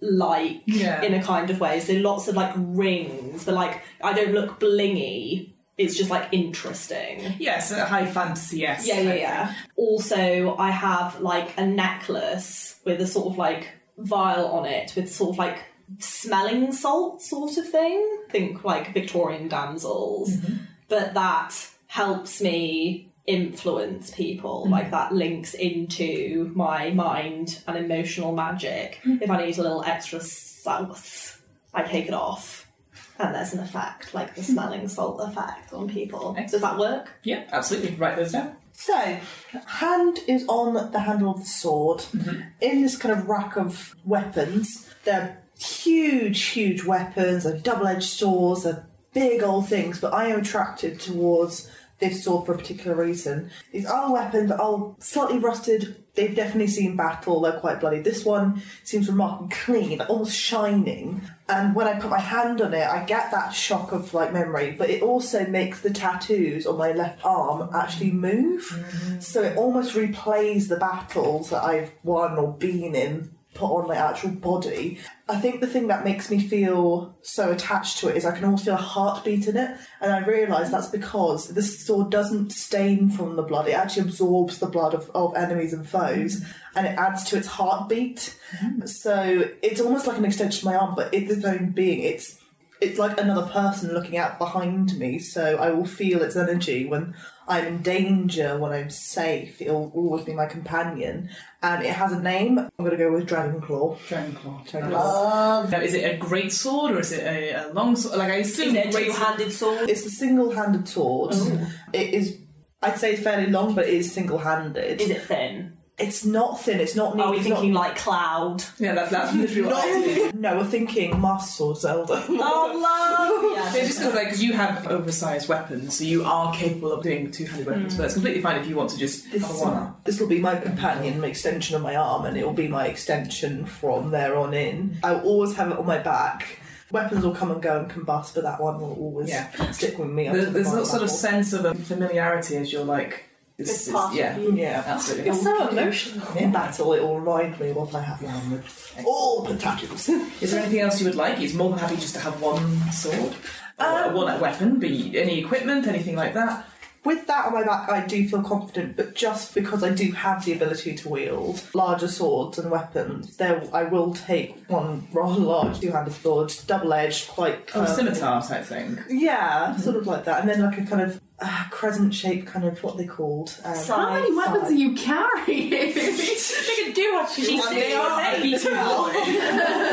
[0.00, 1.00] like Yeah.
[1.02, 1.80] in a kind of way.
[1.80, 5.50] So lots of like rings, but like I don't look blingy.
[5.76, 7.34] It's just like interesting.
[7.38, 8.86] Yes, a high fantasy, yes.
[8.86, 9.54] Yeah, yeah, yeah.
[9.76, 13.68] Also, I have like a necklace with a sort of like
[13.98, 15.64] vial on it with sort of like
[15.98, 18.24] smelling salt sort of thing.
[18.30, 20.36] Think like Victorian damsels.
[20.36, 20.56] Mm-hmm.
[20.88, 21.54] But that
[21.86, 24.62] helps me influence people.
[24.62, 24.72] Mm-hmm.
[24.72, 29.00] Like that links into my mind and emotional magic.
[29.04, 29.22] Mm-hmm.
[29.22, 31.38] If I need a little extra sauce,
[31.72, 32.70] I take it off.
[33.16, 36.36] And there's an effect, like the smelling salt effect on people.
[36.50, 37.12] Does that work?
[37.22, 37.94] Yeah, absolutely.
[37.94, 38.56] Write those down.
[38.72, 39.20] So,
[39.66, 42.00] hand is on the handle of the sword.
[42.00, 42.40] Mm-hmm.
[42.60, 48.64] In this kind of rack of weapons, they're huge, huge weapons, they're double edged swords,
[48.64, 53.50] they're big old things, but I am attracted towards this sword for a particular reason.
[53.72, 58.00] These other weapons are all slightly rusted, they've definitely seen battle, they're quite bloody.
[58.00, 61.22] This one seems remarkably clean, almost shining.
[61.48, 64.72] And when I put my hand on it, I get that shock of like memory,
[64.72, 68.62] but it also makes the tattoos on my left arm actually move.
[68.62, 69.20] Mm-hmm.
[69.20, 73.96] So it almost replays the battles that I've won or been in put on my
[73.96, 74.98] actual body.
[75.28, 78.44] I think the thing that makes me feel so attached to it is I can
[78.44, 83.10] almost feel a heartbeat in it, and I realise that's because this sword doesn't stain
[83.10, 86.44] from the blood, it actually absorbs the blood of, of enemies and foes,
[86.76, 88.36] and it adds to its heartbeat.
[88.58, 88.86] Mm-hmm.
[88.86, 92.00] So it's almost like an extension of my arm, but it's its own being.
[92.00, 92.38] It's
[92.80, 97.14] it's like another person looking out behind me, so I will feel its energy when
[97.46, 99.60] I'm in danger, when I'm safe.
[99.60, 101.30] It'll always be my companion,
[101.62, 102.58] and it has a name.
[102.58, 103.96] I'm going to go with Dragon Claw.
[104.08, 104.62] Dragon Claw.
[104.68, 105.66] Dragon Claw.
[105.70, 108.18] Now, is it a great sword or is it a, a long sword?
[108.18, 109.88] Like I assume Is it a great two-handed sword?
[109.88, 111.32] It's a single-handed sword.
[111.34, 111.70] Oh.
[111.92, 112.38] It is.
[112.82, 115.00] I'd say it's fairly long, but it is single-handed.
[115.00, 115.78] Is it thin?
[115.96, 116.80] It's not thin.
[116.80, 117.18] It's not.
[117.20, 118.64] Are we it's not- thinking like cloud?
[118.80, 120.34] Yeah, that's, that's literally what I did.
[120.34, 122.24] no, we're thinking Master Sword Zelda.
[122.28, 123.74] Oh, love!
[123.76, 127.30] It's just because like, 'cause you have oversized weapons, so you are capable of doing
[127.30, 129.94] two-handed weapons, but it's completely fine if you want to just have a This, one.
[130.04, 132.86] this will be my companion, my extension of my arm, and it will be my
[132.86, 134.98] extension from there on in.
[135.02, 136.58] I'll always have it on my back.
[136.92, 139.70] Weapons will come and go and combust, but that one will always Yeah.
[139.72, 140.28] stick with me.
[140.28, 143.24] up There, the there's a final sort of sense of um, familiarity as you're like,
[143.56, 144.52] this It's is, part of yeah, you.
[144.54, 144.82] Yeah.
[144.86, 145.30] absolutely.
[145.30, 146.36] It's so emotional.
[146.36, 150.08] In battle, it will remind me what I have on with all the tattoos.
[150.40, 151.38] Is there anything else you would like?
[151.38, 153.34] He's more than happy just to have one sword,
[153.78, 154.78] or Um, one weapon.
[154.80, 156.66] Be any equipment, anything like that.
[157.04, 160.44] With that on my back, I do feel confident, but just because I do have
[160.44, 165.80] the ability to wield larger swords and weapons, there I will take one rather large
[165.80, 167.88] two-handed sword, double-edged, quite Oh, curved.
[167.96, 168.98] scimitar type thing.
[169.10, 172.82] Yeah, sort of like that, and then like a kind of uh, crescent-shaped kind of
[172.82, 173.54] what are they called.
[173.64, 175.92] Um, How many weapons are you carrying?
[176.44, 179.14] She can do what she I mean, they are beaten out.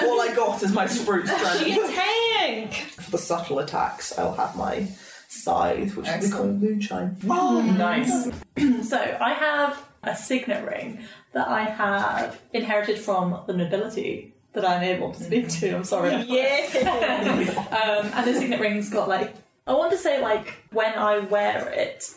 [0.06, 1.90] All I got is my spruce She's strength.
[1.90, 2.74] a tank!
[2.74, 4.88] For the subtle attacks, I'll have my
[5.32, 6.34] scythe, which is Excellent.
[6.36, 7.18] called moonshine.
[7.30, 8.30] Oh, Nice.
[8.84, 11.00] So I have a signet ring
[11.34, 15.78] that I have inherited from the nobility that I'm able to speak to.
[15.78, 16.14] I'm sorry.
[16.28, 17.58] Yeah!
[17.72, 19.34] Um, and the signet ring's got like
[19.66, 22.14] I want to say like when I wear it,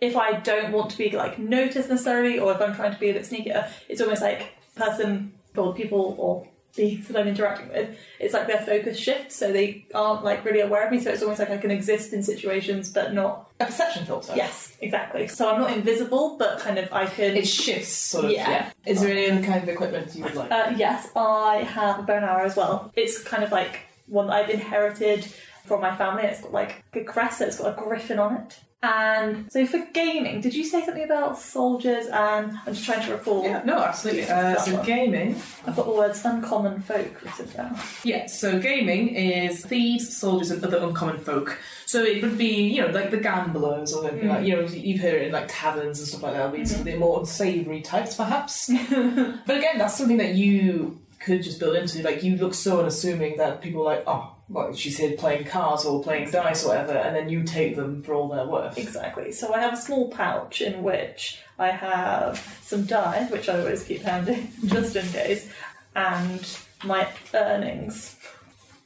[0.00, 3.10] if I don't want to be like noticed necessarily, or if I'm trying to be
[3.10, 7.98] a bit sneakier, it's almost like person or people or beings that I'm interacting with,
[8.20, 11.00] it's like their focus shifts, so they aren't like really aware of me.
[11.00, 14.34] So it's almost like I can exist in situations but not A perception filter.
[14.36, 15.28] Yes, exactly.
[15.28, 17.36] So I'm not invisible, but kind of I can.
[17.36, 18.30] It shifts, sort of.
[18.32, 18.70] Yeah.
[18.84, 20.50] Is there any other kind of equipment you would like?
[20.50, 22.92] Uh, yes, I have a bow and arrow as well.
[22.94, 25.24] It's kind of like one that I've inherited
[25.64, 26.24] from my family.
[26.24, 28.60] It's got like a crest, it's got a griffin on it.
[28.82, 33.12] And so for gaming, did you say something about soldiers and I'm just trying to
[33.12, 33.42] recall.
[33.42, 34.28] yeah, no, absolutely.
[34.28, 35.34] Uh, so gaming.
[35.66, 37.78] I've got the words uncommon folk written down.
[38.04, 41.58] Yeah, so gaming is thieves, soldiers, and other uncommon folk.
[41.86, 45.00] So it would be, you know, like the gamblers, or the, like, you know, you've
[45.00, 46.50] heard it in like taverns and stuff like that.
[46.50, 48.68] Would be some of the more unsavoury types, perhaps.
[48.90, 52.02] but again, that's something that you could just build into.
[52.02, 55.84] Like, you look so unassuming that people are like, oh, well, she's here playing cards
[55.84, 58.78] or playing dice or whatever, and then you take them for all they're worth.
[58.78, 59.32] Exactly.
[59.32, 63.82] So I have a small pouch in which I have some die, which I always
[63.82, 65.48] keep handy, just in case,
[65.94, 68.16] and my earnings.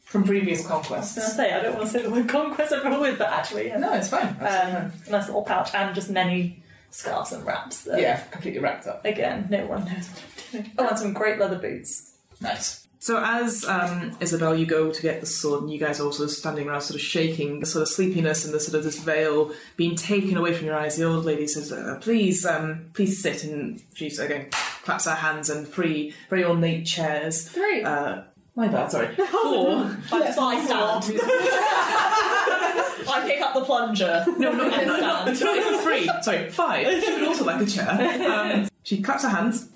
[0.02, 2.72] From previous I was going to say, I don't want to say the word conquest
[2.72, 3.78] everyone with, but actually, yeah.
[3.78, 4.26] No, it's fine.
[4.40, 7.84] Um, a nice little pouch and just many scarves and wraps.
[7.84, 8.00] That.
[8.00, 9.04] Yeah, completely wrapped up.
[9.04, 10.72] Again, no one knows what I'm doing.
[10.78, 12.12] Oh, and some great leather boots.
[12.40, 12.88] Nice.
[13.02, 16.26] So as um, Isabel, you go to get the sword, and you guys are also
[16.26, 19.52] standing around, sort of shaking, the sort of sleepiness and the sort of this veil
[19.78, 20.96] being taken away from your eyes.
[20.96, 24.50] The old lady says, uh, "Please, um, please sit." And she again
[24.82, 27.48] claps her hands, and three very ornate chairs.
[27.48, 27.82] Three.
[27.82, 28.20] Uh,
[28.54, 29.14] my bad, sorry.
[29.16, 29.96] Four.
[30.12, 31.20] I just I stand.
[33.08, 34.24] I pick up the plunger.
[34.26, 35.40] no, no, no, and no, stand.
[35.40, 36.10] not even three.
[36.22, 37.02] Sorry, five.
[37.02, 38.30] She would also like a chair.
[38.30, 39.70] Um, she claps her hands,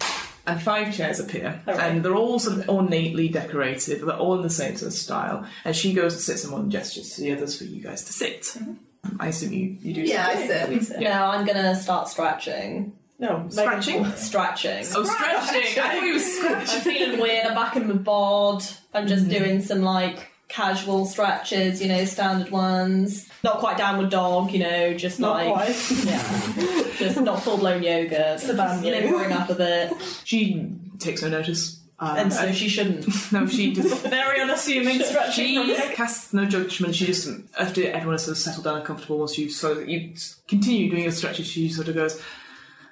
[0.47, 1.93] and five chairs appear, All right.
[1.93, 4.01] and they're all sort of ornately decorated.
[4.01, 5.47] They're all in the same sort of style.
[5.65, 8.05] And she goes and sits in one and gestures to the others for you guys
[8.05, 8.43] to sit.
[8.43, 9.21] Mm-hmm.
[9.21, 10.03] I assume you, you do.
[10.03, 10.83] Yeah, I sit.
[10.85, 10.99] sit.
[10.99, 12.97] We Now I'm gonna start stretching.
[13.19, 14.05] No, Scratching?
[14.17, 14.85] Stretching.
[14.93, 15.83] Oh, stretching!
[15.83, 16.75] I thought you were scratching.
[16.75, 17.47] I'm feeling weird.
[17.47, 18.65] I'm back in my board.
[18.93, 19.31] I'm just mm.
[19.31, 23.29] doing some like casual stretches, you know, standard ones.
[23.43, 25.91] Not quite downward dog, you know, just Not like quite.
[26.05, 28.39] yeah, just not full blown yoga.
[28.39, 28.83] Savannah.
[28.83, 29.93] Limbering up a bit,
[30.25, 31.81] She takes no notice.
[31.99, 33.07] Um, and so she shouldn't.
[33.33, 36.95] no, she just Very unassuming stretching She casts no judgment.
[36.95, 37.29] She just
[37.59, 39.19] after everyone has sort of settled down and comfortable.
[39.19, 40.15] Once you so you
[40.49, 42.21] continue doing your stretches, she sort of goes,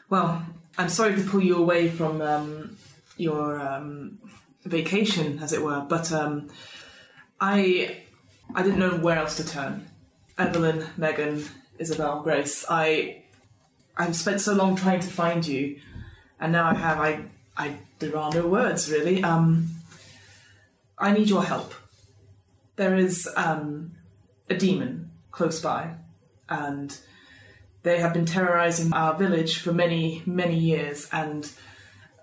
[0.09, 0.47] "Well,
[0.79, 2.77] I'm sorry to pull you away from um,
[3.17, 4.19] your um,
[4.65, 6.49] vacation, as it were, but um,
[7.43, 8.03] I
[8.55, 9.89] I didn't know where else to turn.
[10.39, 11.45] Evelyn, Megan,
[11.79, 12.65] Isabel, Grace.
[12.71, 13.25] I
[13.97, 15.81] I've spent so long trying to find you,
[16.41, 16.99] and now I have.
[16.99, 17.25] I
[17.57, 19.23] I there are no words really.
[19.23, 19.69] Um,
[20.99, 21.75] I need your help
[22.77, 23.93] there is um,
[24.49, 25.95] a demon close by,
[26.49, 26.99] and
[27.83, 31.09] they have been terrorizing our village for many, many years.
[31.13, 31.51] And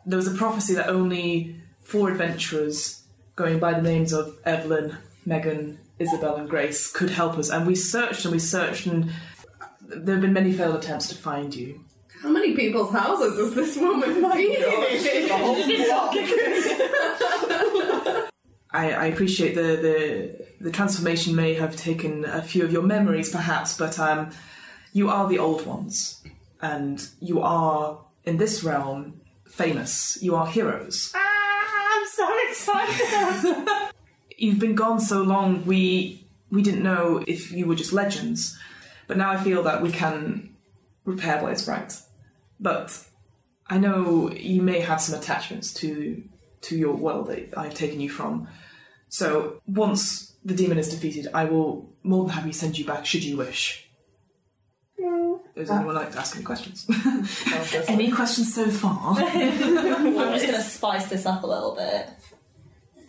[0.05, 3.03] there was a prophecy that only four adventurers,
[3.35, 4.97] going by the names of Evelyn,
[5.29, 7.49] Megan, Isabel, and Grace, could help us.
[7.49, 9.11] And we searched and we searched, and
[9.87, 11.85] there have been many failed attempts to find you.
[12.21, 14.31] How many people's houses has this woman been
[18.71, 23.31] I, I appreciate the, the the transformation may have taken a few of your memories,
[23.31, 24.31] perhaps, but um,
[24.93, 26.21] you are the old ones,
[26.61, 30.17] and you are in this realm famous.
[30.21, 31.13] You are heroes.
[31.15, 33.88] Ah, I'm so excited.
[34.39, 35.65] You've been gone so long.
[35.65, 38.57] We we didn't know if you were just legends,
[39.07, 40.55] but now I feel that we can
[41.03, 41.93] repair what is right.
[42.59, 43.05] But
[43.67, 46.23] I know you may have some attachments to
[46.61, 48.47] to your world that I've taken you from.
[49.09, 53.23] So once the demon is defeated, I will more than happy send you back should
[53.23, 53.89] you wish.
[55.55, 56.87] Does anyone like to ask any questions?
[57.89, 59.15] any questions so far?
[59.17, 62.07] I'm just gonna spice this up a little bit.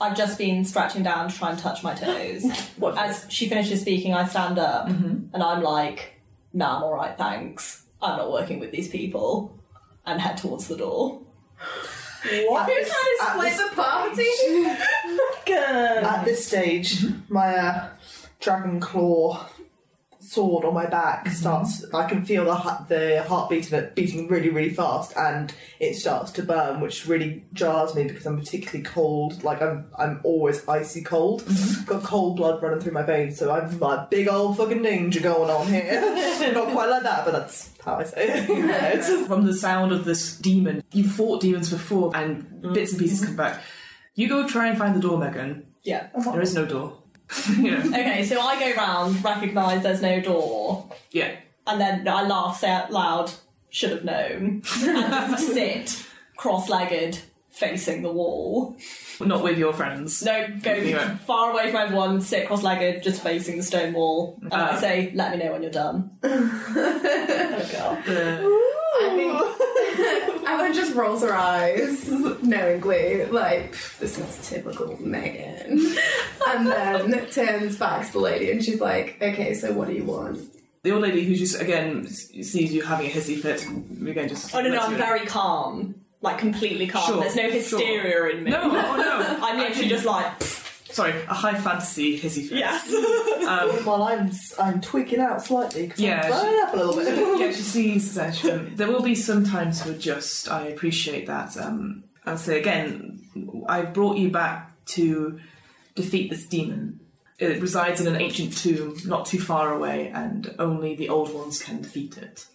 [0.01, 2.45] I've just been stretching down to try and touch my toes.
[2.79, 2.97] What?
[2.97, 6.15] As she finishes speaking, I stand up and I'm like,
[6.55, 7.85] "Nah, I'm all right, thanks.
[8.01, 9.59] I'm not working with these people,"
[10.07, 11.21] and head towards the door.
[12.49, 12.67] What?
[12.67, 14.25] Trying to split the party?
[15.47, 16.05] Good.
[16.05, 17.89] At this stage, my uh,
[18.41, 19.47] dragon claw
[20.21, 21.35] sword on my back mm-hmm.
[21.35, 21.85] starts.
[21.93, 26.31] I can feel the the heartbeat of it beating really, really fast, and it starts
[26.33, 29.43] to burn, which really jars me because I'm particularly cold.
[29.43, 31.43] Like I'm, I'm always icy cold.
[31.43, 31.85] Mm-hmm.
[31.85, 35.51] Got cold blood running through my veins, so I'm like big old fucking ninja going
[35.51, 36.01] on here.
[36.53, 38.49] Not quite like that, but that's how I say it.
[38.61, 43.01] You know, From the sound of this demon, you've fought demons before, and bits and
[43.01, 43.29] pieces mm-hmm.
[43.29, 43.63] come back.
[44.15, 45.67] You go try and find the door, Megan.
[45.83, 46.09] Yeah.
[46.15, 47.00] There is no door.
[47.57, 51.33] you know, Okay, so I go round, recognise there's no door, yeah.
[51.67, 53.31] and then I laugh, say out loud,
[53.71, 56.07] should have known, and just sit
[56.37, 57.19] cross-legged
[57.51, 58.77] facing the wall.
[59.21, 60.23] Not with your friends.
[60.23, 61.19] No, go Anyway.
[61.27, 64.39] far away from everyone, sit cross legged, just facing the stone wall.
[64.43, 66.11] And I Uh, say, let me know when you're done.
[66.23, 68.05] Oh god.
[68.07, 68.71] The-
[69.03, 72.09] I think Ellen just rolls her eyes
[72.43, 75.97] knowingly, like this is typical Megan,
[76.49, 80.05] and then turns back to the lady and she's like, "Okay, so what do you
[80.05, 80.41] want?"
[80.83, 83.63] the old lady who just again sees you having a hissy fit.
[84.09, 85.95] Again, just Oh no, no, I'm you- very calm.
[86.23, 87.07] Like completely calm.
[87.07, 87.53] Sure, There's no sure.
[87.53, 88.51] hysteria in me.
[88.51, 89.39] No, oh no.
[89.43, 90.31] I'm literally just like,
[90.93, 92.59] Sorry, a high fantasy hissy fit.
[92.59, 92.93] yes.
[93.41, 94.31] Um, While I'm
[94.61, 97.41] I'm tweaking out slightly because Yeah, I'm burning up a little bit.
[97.41, 100.49] yeah, she sees that um, there will be some time to adjust.
[100.51, 101.57] I appreciate that.
[101.57, 103.23] Um, I'll say again,
[103.67, 105.41] I've brought you back to
[105.97, 107.01] defeat this demon.
[107.39, 111.61] It resides in an ancient tomb not too far away, and only the old ones
[111.63, 112.47] can defeat it.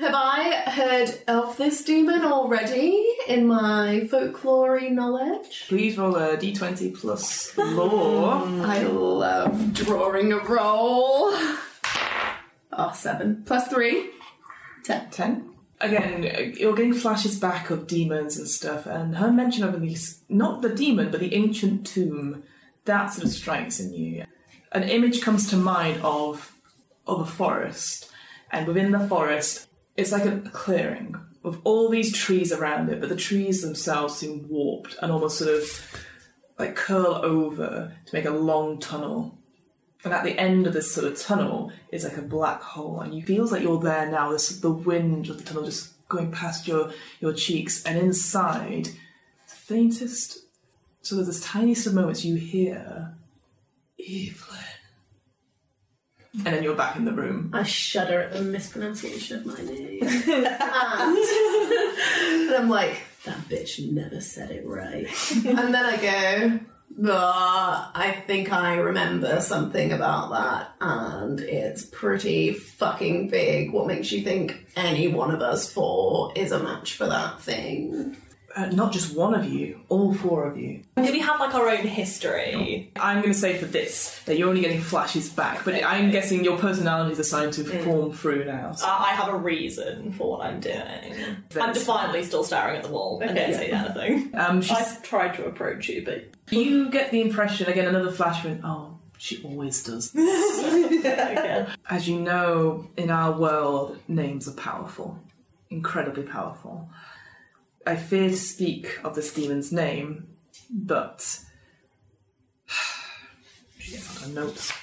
[0.00, 5.66] Have I heard of this demon already in my folklore knowledge?
[5.68, 8.42] Please roll a d20 plus law.
[8.64, 11.32] I love drawing a roll.
[12.72, 14.08] Oh, seven plus three.
[14.82, 15.10] Ten.
[15.10, 15.50] 10.
[15.80, 20.62] Again, you're getting flashes back of demons and stuff, and her mention of these, not
[20.62, 22.44] the demon, but the ancient tomb,
[22.86, 24.24] that sort of strikes in you.
[24.70, 26.56] An image comes to mind of,
[27.06, 28.10] of a forest,
[28.50, 29.66] and within the forest,
[29.96, 34.48] it's like a clearing with all these trees around it, but the trees themselves seem
[34.48, 36.04] warped and almost sort of
[36.58, 39.36] like curl over to make a long tunnel.
[40.04, 43.14] And at the end of this sort of tunnel is like a black hole, and
[43.14, 44.32] you feels like you're there now.
[44.32, 46.90] This the wind of the tunnel just going past your
[47.20, 50.38] your cheeks, and inside, the faintest
[51.02, 53.14] sort of this tiniest of moments you hear
[54.00, 54.64] Evelyn,
[56.34, 57.50] and then you're back in the room.
[57.52, 60.02] I shudder at the mispronunciation of my name.
[60.02, 60.22] and,
[62.46, 65.06] and I'm like, that bitch never said it right.
[65.44, 66.60] and then I go,
[66.98, 73.72] but I think I remember something about that, and it's pretty fucking big.
[73.72, 78.16] What makes you think any one of us four is a match for that thing?
[78.54, 80.82] Uh, not just one of you, all four of you.
[80.96, 82.90] Do we have like our own history?
[82.96, 86.44] I'm going to say for this that you're only getting flashes back, but I'm guessing
[86.44, 88.72] your personality is assigned to form through now.
[88.72, 91.14] so- Uh, I have a reason for what I'm doing.
[91.58, 94.30] I'm defiantly still staring at the wall and don't say anything.
[94.38, 98.44] Um, she's, I've tried to approach you, but you get the impression again, another flash
[98.44, 100.14] when oh, she always does.
[100.14, 101.68] again.
[101.88, 105.18] As you know, in our world, names are powerful,
[105.70, 106.90] incredibly powerful.
[107.86, 110.28] I fear to speak of this demon's name,
[110.70, 111.40] but
[113.78, 114.72] she gets out her notes.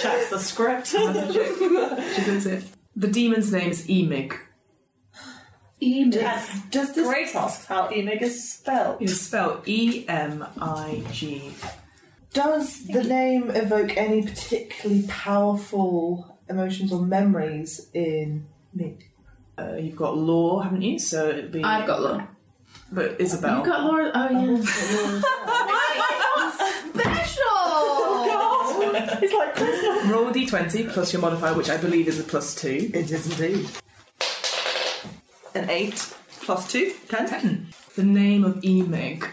[0.00, 0.86] Checks the script.
[0.88, 2.64] She does it.
[2.96, 4.34] The demon's name is Emig.
[5.80, 6.60] Yes.
[6.70, 9.00] Does this Grace asks how Emig is spelled.
[9.00, 11.52] It's spelled E M I G.
[12.32, 18.98] does the name evoke any particularly powerful emotions or memories in me?
[19.58, 20.98] Uh, you've got law, haven't you?
[20.98, 21.64] So it'd be.
[21.64, 22.28] I've got Laura.
[22.92, 23.56] But Isabel.
[23.56, 24.10] You've got Laura.
[24.14, 24.62] Oh, yeah.
[26.94, 27.58] Special!
[29.20, 30.06] It's like Christmas.
[30.06, 32.90] Roll a d20 plus your modifier, which I believe is a plus two.
[32.94, 33.68] It is indeed.
[35.54, 37.28] An eight plus two, ten.
[37.28, 37.66] Ten.
[37.96, 39.28] The name of Emig.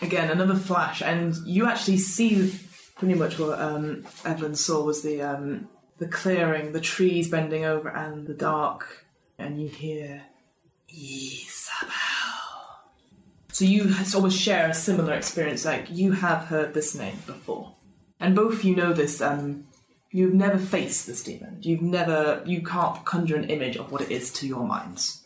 [0.00, 2.58] Again, another flash, and you actually see
[2.96, 7.88] pretty much what um, Evelyn saw was the um, the clearing, the trees bending over,
[7.88, 9.06] and the dark,
[9.38, 10.22] and you hear
[10.88, 11.92] Isabel.
[13.52, 15.64] So you almost share a similar experience.
[15.64, 17.74] Like you have heard this name before,
[18.20, 19.20] and both you know this.
[19.20, 19.64] Um,
[20.10, 21.58] you've never faced this demon.
[21.60, 22.42] You've never.
[22.46, 25.24] You can't conjure an image of what it is to your minds.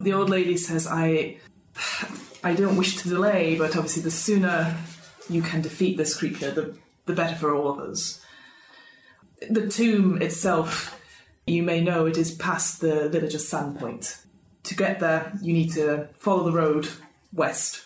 [0.00, 1.38] The old lady says, "I,
[2.44, 4.76] I don't wish to delay, but obviously the sooner
[5.28, 6.76] you can defeat this creature, the
[7.06, 8.20] the better for all of us."
[9.48, 10.97] The tomb itself,
[11.48, 14.22] you may know, it is past the village of Sandpoint.
[14.64, 16.88] To get there, you need to follow the road
[17.32, 17.82] west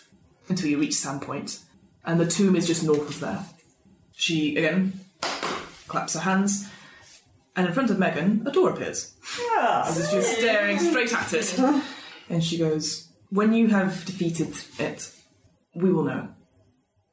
[0.49, 1.63] until you reach Sandpoint,
[2.05, 3.45] and the tomb is just north of there.
[4.15, 4.99] She again
[5.87, 6.69] claps her hands,
[7.55, 9.13] and in front of Megan, a door appears.
[9.39, 9.83] Yeah.
[9.87, 11.59] As she's staring straight at it.
[12.29, 15.11] And she goes, When you have defeated it,
[15.75, 16.29] we will know.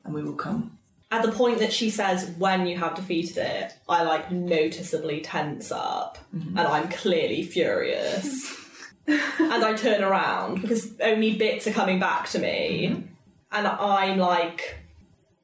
[0.04, 0.78] And we will come.
[1.12, 5.72] At the point that she says, when you have defeated it, I like noticeably tense
[5.72, 6.56] up mm-hmm.
[6.56, 8.56] and I'm clearly furious.
[9.06, 12.88] and I turn around because only bits are coming back to me.
[12.88, 13.06] Mm-hmm.
[13.52, 14.76] And I'm like,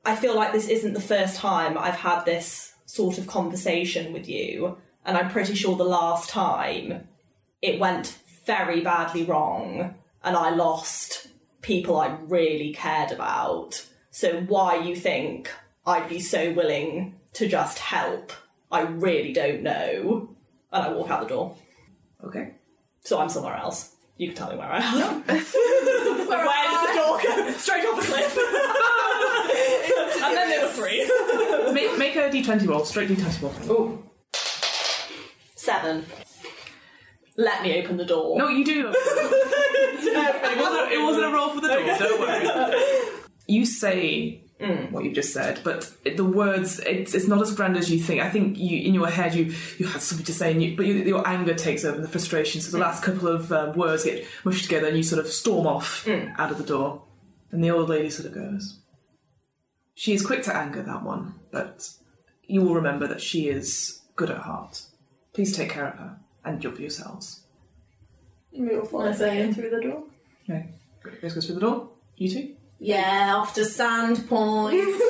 [0.04, 4.28] I feel like this isn't the first time I've had this sort of conversation with
[4.28, 4.78] you.
[5.04, 7.08] And I'm pretty sure the last time
[7.60, 9.96] it went very badly wrong.
[10.22, 11.28] and I lost
[11.60, 13.84] people I really cared about.
[14.16, 15.50] So why you think
[15.84, 18.32] I'd be so willing to just help,
[18.72, 20.30] I really don't know.
[20.72, 21.54] And I walk out the door.
[22.24, 22.54] Okay.
[23.02, 23.94] So I'm somewhere else.
[24.16, 25.20] You can tell me where I am.
[25.26, 27.52] where does the door go?
[27.58, 28.38] Straight off a cliff.
[30.24, 31.04] and then they were free.
[31.74, 33.54] make, make a d20 roll, straight d20 roll.
[33.68, 34.02] Oh.
[35.56, 36.06] Seven.
[37.36, 38.38] Let me open the door.
[38.38, 38.90] No, you do.
[38.94, 42.95] it, wasn't, it wasn't a roll for the door, don't worry.
[43.46, 44.90] You say mm.
[44.90, 48.20] what you've just said, but the words, it's, it's not as grand as you think.
[48.20, 50.86] I think you, in your head, you, you had something to say, and you, but
[50.86, 52.60] you, your anger takes over the frustration.
[52.60, 52.86] So the mm.
[52.86, 56.34] last couple of um, words get mushed together, and you sort of storm off mm.
[56.38, 57.02] out of the door.
[57.50, 58.80] And the old lady sort of goes,
[59.94, 61.90] She is quick to anger, that one, but
[62.46, 64.82] you will remember that she is good at heart.
[65.32, 67.44] Please take care of her and of yourselves.
[68.52, 70.04] We'll fly in through the door.
[70.48, 70.70] Okay.
[71.02, 71.90] Grace goes through the door.
[72.16, 72.55] You two?
[72.78, 74.84] Yeah, off to Sandpoint.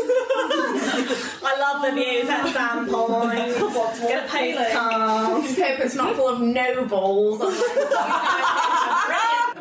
[1.42, 4.08] I love the views at Sandpoint.
[4.08, 5.42] Get a postcard.
[5.42, 7.40] Just hope it's not full of nobles.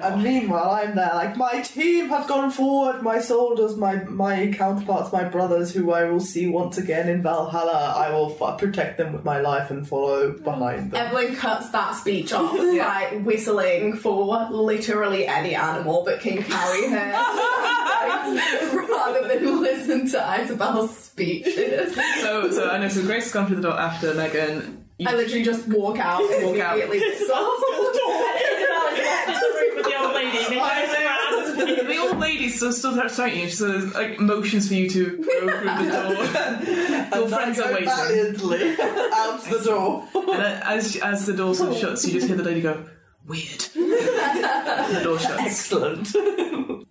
[0.02, 5.12] And meanwhile, I'm there, like, my team have gone forward, my soldiers, my my counterparts,
[5.12, 7.94] my brothers, who I will see once again in Valhalla.
[7.96, 10.44] I will f- protect them with my life and follow mm.
[10.44, 11.08] behind them.
[11.08, 17.12] Evelyn cuts that speech off by whistling for literally any animal that can carry her
[18.90, 21.96] rather than listen to Isabel's speeches.
[22.22, 22.90] So, so I know.
[22.90, 24.86] So Grace has gone through the door after Megan.
[24.98, 26.80] You, I literally just walk out and Walk out.
[26.80, 27.36] immediately whistle.
[27.36, 30.38] Isabella's left in the room with the old lady.
[30.38, 31.58] They turn around.
[31.58, 33.48] the old lady still still starting you.
[33.50, 37.20] She sort of like motions for you to go through the door.
[37.20, 38.76] Your friends are waiting, valiantly
[39.14, 40.08] out the door.
[40.16, 42.86] and uh, as as the door sort of shuts, you just hear the lady go,
[43.26, 45.42] "Weird." the door shuts.
[45.42, 46.08] Excellent.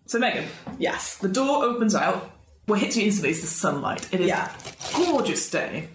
[0.07, 0.45] So Megan,
[0.79, 1.17] Yes.
[1.19, 2.31] the door opens out.
[2.67, 4.09] What hits you instantly is the sunlight.
[4.13, 4.51] It is Yeah.
[4.95, 5.89] a gorgeous day.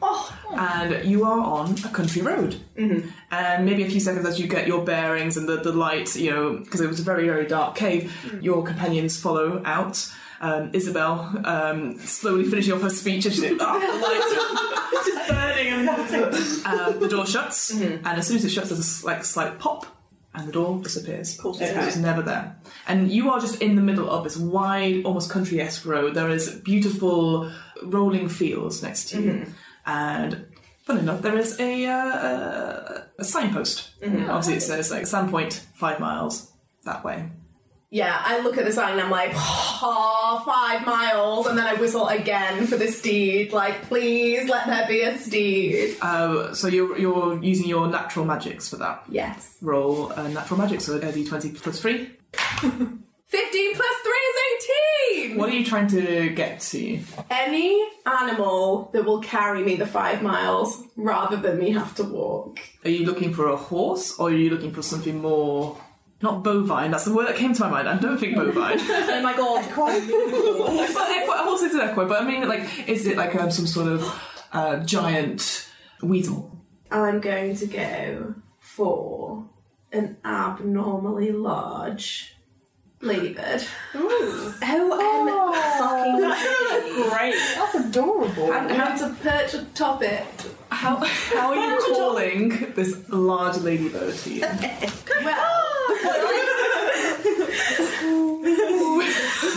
[0.51, 2.57] And you are on a country road.
[2.77, 3.09] Mm-hmm.
[3.31, 6.29] And maybe a few seconds as you get your bearings and the, the light, you
[6.29, 10.11] know, because it was a very, very dark cave, your companions follow out.
[10.41, 15.67] Um, Isabel um, slowly finishing off her speech and she's ah, the light just burning
[15.67, 15.89] and.
[16.69, 19.85] Um, the door shuts, and as soon as it shuts, there's a like slight pop,
[20.33, 21.39] and the door disappears.
[21.43, 21.87] Okay.
[21.87, 22.55] It's never there.
[22.87, 26.13] And you are just in the middle of this wide, almost country esque road.
[26.13, 27.51] There is beautiful
[27.83, 29.45] rolling fields next to you.
[29.85, 30.45] And
[30.85, 33.89] funny enough, there is a, uh, a signpost.
[34.29, 36.51] Obviously, it says like Sandpoint, five miles
[36.85, 37.29] that way.
[37.91, 41.73] Yeah, I look at the sign and I'm like, oh, five miles, and then I
[41.73, 43.51] whistle again for the steed.
[43.51, 45.97] Like, please let there be a steed.
[45.99, 49.03] Uh, so you're, you're using your natural magics for that.
[49.09, 49.57] Yes.
[49.61, 52.11] Roll uh, natural magic, so a d20 plus 3.
[53.29, 54.35] 15 plus 3 is
[55.27, 55.37] 18!
[55.37, 56.99] What are you trying to get to?
[57.31, 62.59] Any animal that will carry me the five miles rather than me have to walk.
[62.85, 65.77] Are you looking for a horse, or are you looking for something more.
[66.21, 67.87] Not bovine, that's the word that came to my mind.
[67.87, 68.77] I don't think bovine.
[69.11, 69.65] Oh my god.
[70.93, 73.51] but equi- a horse is an equi, but I mean, like, is it like um,
[73.51, 75.69] some sort of uh, giant
[76.01, 76.51] weasel?
[76.91, 79.45] I'm going to go for
[79.91, 82.35] an abnormally large
[83.01, 83.63] ladybird.
[83.95, 84.53] Oh,
[85.79, 87.35] fucking Great.
[87.55, 88.51] That's adorable.
[88.51, 90.25] I'm going to perch atop it.
[90.69, 94.41] How, how are you calling this large ladybird to you?
[95.23, 95.65] Well,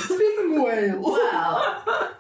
[0.07, 1.01] Speaking whale.
[1.01, 2.15] well,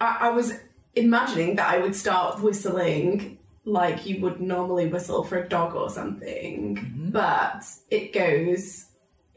[0.00, 0.54] I, I was
[0.94, 5.90] imagining that I would start whistling like you would normally whistle for a dog or
[5.90, 7.10] something, mm-hmm.
[7.10, 8.89] but it goes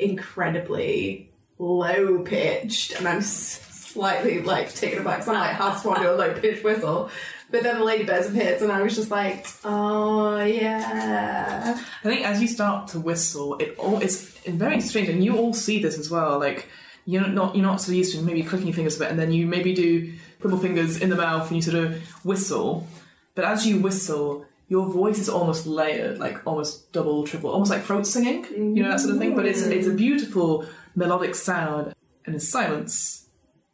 [0.04, 1.30] incredibly
[1.60, 5.20] low pitched, and I'm slightly like taken aback.
[5.20, 7.10] 'cause I'm like, how I do a low pitched whistle?
[7.52, 11.80] But then the ladybirds appeared, and I was just like, oh yeah.
[12.04, 15.54] I think as you start to whistle, it all it's very strange, and you all
[15.54, 16.40] see this as well.
[16.40, 16.68] Like
[17.06, 19.32] you're not you're not so used to maybe clicking your fingers a bit, and then
[19.32, 21.96] you maybe do couple fingers in the mouth and you sort of
[22.26, 22.86] whistle.
[23.34, 27.84] But as you whistle, your voice is almost layered, like almost double, triple, almost like
[27.84, 28.44] throat singing,
[28.76, 29.36] you know that sort of thing.
[29.36, 30.66] But it's it's a beautiful
[30.96, 31.94] melodic sound,
[32.26, 33.20] and in silence.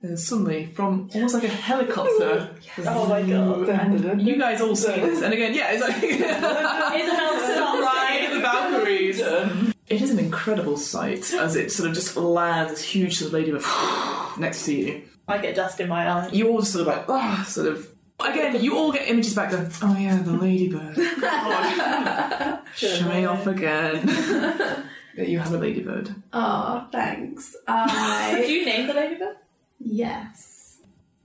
[0.02, 2.52] There's suddenly from almost like a helicopter.
[2.80, 3.70] Oh my god.
[3.70, 8.40] And you guys all see this, and again, yeah, it's like Isabel stop Ride the
[8.42, 9.22] Valkyries.
[9.90, 13.34] It is an incredible sight as it sort of just lands this huge sort of
[13.34, 13.64] ladybird
[14.38, 15.02] next to you.
[15.28, 16.30] I get dust in my eye.
[16.32, 17.89] You all just sort of like, ah, sort of.
[18.20, 20.96] Again, you all get images back going, oh yeah, the ladybird.
[21.22, 22.60] God.
[22.76, 24.06] Showing off again.
[25.16, 26.14] that you have a ladybird.
[26.34, 27.52] Oh, thanks.
[27.54, 29.36] Do I you name the ladybird?
[29.80, 30.56] yes.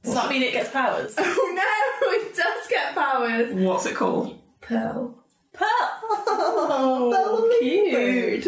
[0.02, 1.14] Does that mean it gets powers?
[1.18, 3.54] Oh no, it does get powers.
[3.54, 4.38] What's it called?
[4.60, 5.14] Pearl.
[5.52, 5.68] Pearl!
[6.02, 8.44] Oh, Cute.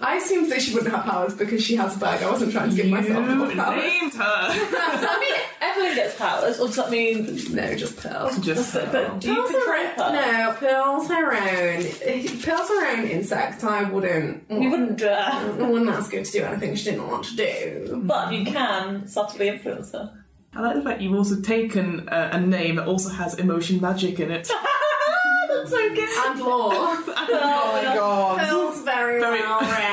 [0.00, 2.22] I assumed that she wouldn't have powers because she has a bag.
[2.22, 3.80] I wasn't trying to give myself more You powers.
[3.80, 4.48] named her.
[4.48, 8.30] Does that mean Evelyn gets powers, or does that mean No, just Pearl.
[8.40, 10.12] Just but, but do you Pearl's control her her?
[10.12, 12.40] No, Pearl's her own.
[12.42, 13.62] Pearl's her own insect.
[13.64, 14.44] I wouldn't.
[14.50, 15.16] You wouldn't dare.
[15.22, 18.02] I wouldn't ask her to do anything she didn't want to do.
[18.04, 20.12] But you can subtly influence her.
[20.54, 24.18] I like the fact you've also taken a, a name that also has emotion magic
[24.20, 24.48] in it.
[25.48, 26.08] That's so good.
[26.26, 26.70] And law.
[27.36, 28.38] Oh my god.
[28.38, 29.83] Pearl's very, Very- well read.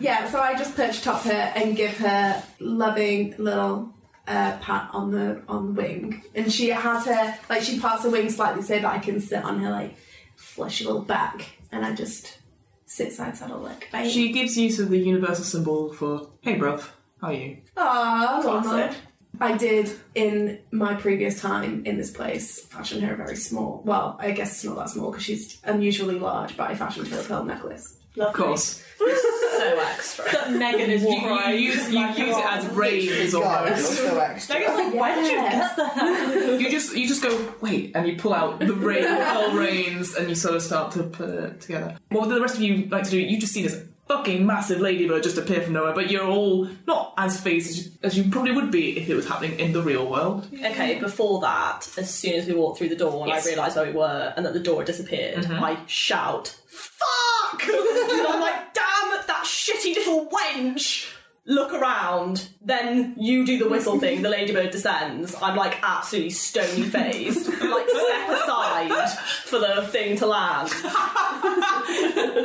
[0.00, 3.92] Yeah, so I just perch atop her and give her loving little
[4.26, 8.10] uh, pat on the on the wing, and she has her like she parts her
[8.10, 9.96] wing slightly so that I can sit on her like
[10.36, 12.38] fleshy little back, and I just
[12.86, 14.08] sit side saddle like bye.
[14.08, 16.88] She gives use of the universal symbol for "Hey, bruv,
[17.20, 18.96] how are you?" Aww, Classic.
[19.38, 23.82] I did in my previous time in this place fashion her a very small.
[23.84, 27.20] Well, I guess it's not that small because she's unusually large, but I fashioned her
[27.20, 27.98] a pearl necklace.
[28.18, 30.24] Of course, So extra.
[30.32, 31.58] That Megan is you, you right.
[31.58, 33.92] use you use it as oh, rays God, almost.
[33.92, 34.58] so extra.
[34.58, 35.76] Megan's like, where did you Yes.
[35.76, 36.60] get that?
[36.60, 40.28] You just you just go wait, and you pull out the rain, pearl rains, and
[40.28, 41.96] you sort of start to put it together.
[42.10, 43.18] What would the rest of you like to do?
[43.18, 47.12] You just see this fucking massive ladybird just appear from nowhere, but you're all not
[47.18, 49.82] as phased as you, as you probably would be if it was happening in the
[49.82, 50.46] real world.
[50.54, 53.44] Okay, before that, as soon as we walked through the door and Yes.
[53.46, 55.62] I realised where we were and that the door had disappeared, mm-hmm.
[55.62, 57.62] I shout, Fuck!
[57.64, 61.12] and I'm like, damn that shitty little wench!
[61.48, 65.34] Look around, then you do the whistle thing, the ladybird descends.
[65.40, 67.46] I'm like absolutely stony faced.
[67.48, 69.10] like step aside
[69.44, 70.72] for the thing to land.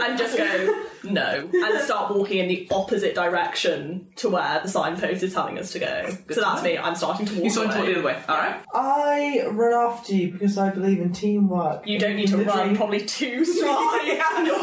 [0.01, 1.49] and just go, no.
[1.53, 5.79] And start walking in the opposite direction to where the signpost is telling us to
[5.79, 6.03] go.
[6.27, 8.03] Good so to that's me, I'm starting to walk You're starting to walk the other
[8.03, 8.23] way.
[8.29, 8.61] All right.
[8.73, 11.87] I run after you because I believe in teamwork.
[11.87, 14.21] You don't need to The run dream- probably two strides.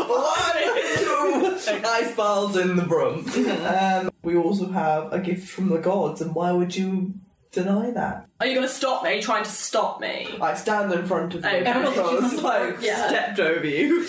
[0.08, 0.62] One,
[0.98, 3.26] two, ice balls in the broom.
[3.66, 7.14] um, we also have a gift from the gods, and why would you
[7.52, 8.26] deny that?
[8.40, 9.20] Are you going to stop me?
[9.20, 10.28] Trying to stop me?
[10.40, 11.62] I stand in front of you Okay.
[11.72, 13.08] because I've Yeah.
[13.08, 14.02] stepped over you.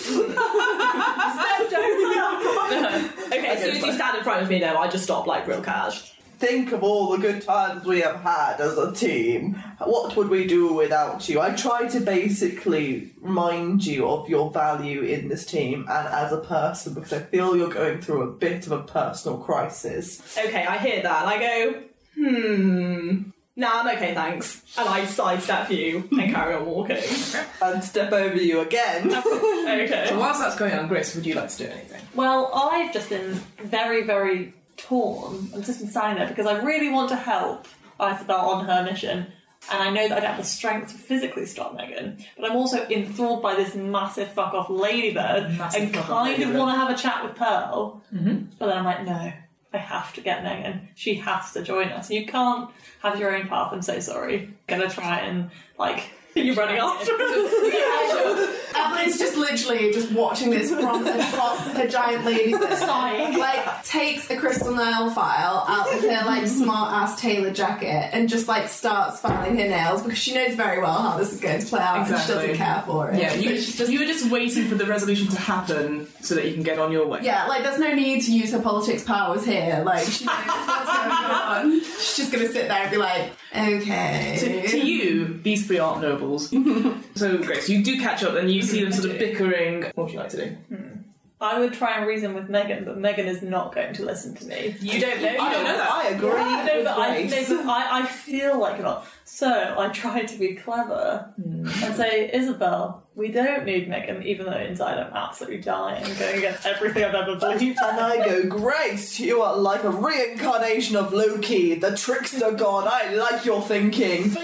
[3.32, 5.46] okay, as soon as you stand in front of me, though, I just stop like
[5.46, 6.12] real cash.
[6.38, 9.62] Think of all the good times we have had as a team.
[9.78, 11.38] What would we do without you?
[11.38, 16.38] I try to basically remind you of your value in this team and as a
[16.38, 20.22] person because I feel you're going through a bit of a personal crisis.
[20.38, 21.82] Okay, I hear that, and I go,
[22.14, 23.22] hmm.
[23.56, 24.62] Nah, I'm okay, thanks.
[24.78, 27.02] And I sidestep you and carry on walking.
[27.62, 29.10] And step over you again.
[29.70, 30.06] Okay.
[30.08, 32.00] So whilst that's going on, Grace, would you like to do anything?
[32.14, 35.48] Well, I've just been very, very torn.
[35.54, 37.68] I've just been standing there because I really want to help
[38.00, 39.26] Isabel on her mission.
[39.70, 42.56] And I know that I don't have the strength to physically stop Megan, but I'm
[42.56, 46.56] also enthralled by this massive fuck off ladybird Massive and fuck off kind of ladybird.
[46.58, 48.02] want to have a chat with Pearl.
[48.12, 48.44] Mm-hmm.
[48.58, 49.32] But then I'm like, no,
[49.72, 50.88] I have to get Megan.
[50.94, 52.10] She has to join us.
[52.10, 52.70] You can't
[53.02, 53.72] have your own path.
[53.72, 54.54] I'm so sorry.
[54.66, 56.10] gonna try and like.
[56.36, 58.46] You're running after Evelyn's
[59.14, 62.72] uh, just literally just watching this from atop her giant ladybird.
[62.78, 63.36] Sighing.
[63.36, 66.62] Like takes a crystal nail file out of her like mm-hmm.
[66.62, 70.80] smart ass tailor jacket and just like starts filing her nails because she knows very
[70.80, 72.34] well how this is going to play out and she Exactly.
[72.34, 73.20] doesn't care for it.
[73.20, 76.36] Yeah, So you, she's just you were just waiting for the resolution to happen so
[76.36, 77.20] that you can get on your way.
[77.22, 79.82] yeah, like there's no need to use her politics powers here.
[79.84, 81.80] Like she knows what's going on.
[81.80, 84.36] She's just gonna sit there and be like, okay.
[84.38, 86.50] To, to you, these three aren't nobles.
[87.14, 89.82] so, Grace, you do catch up and you see them sort of bickering.
[89.94, 90.50] What would you like to do?
[90.74, 90.96] Hmm.
[91.42, 94.44] I would try and reason with Megan, but Megan is not going to listen to
[94.44, 94.76] me.
[94.78, 95.30] You don't know.
[95.30, 95.90] You I don't know that.
[95.90, 96.28] I agree.
[96.28, 99.06] No, with but I, no, but I, I feel like not.
[99.24, 101.66] So I try to be clever hmm.
[101.66, 106.38] and say, Isabel, we don't need Megan, even though inside I'm absolutely dying, and going
[106.38, 107.78] against everything I've ever believed.
[107.82, 112.88] And I go, Grace, you are like a reincarnation of Loki, the trickster god.
[112.90, 114.22] I like your thinking.
[114.22, 114.38] Reveal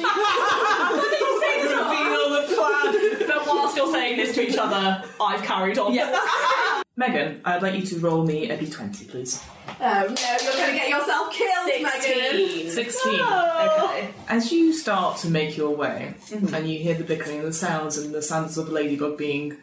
[2.30, 3.26] the plan.
[3.26, 5.96] But whilst you're saying this to each other, I've carried on.
[6.98, 9.42] Megan, I'd like you to roll me a d20, please.
[9.68, 12.70] Oh no, you're gonna get yourself killed, Megan.
[12.70, 13.20] 16.
[13.20, 14.08] Okay.
[14.28, 16.54] As you start to make your way, Mm-hmm.
[16.54, 19.58] and you hear the bickering and the sounds and the sounds of the ladybug being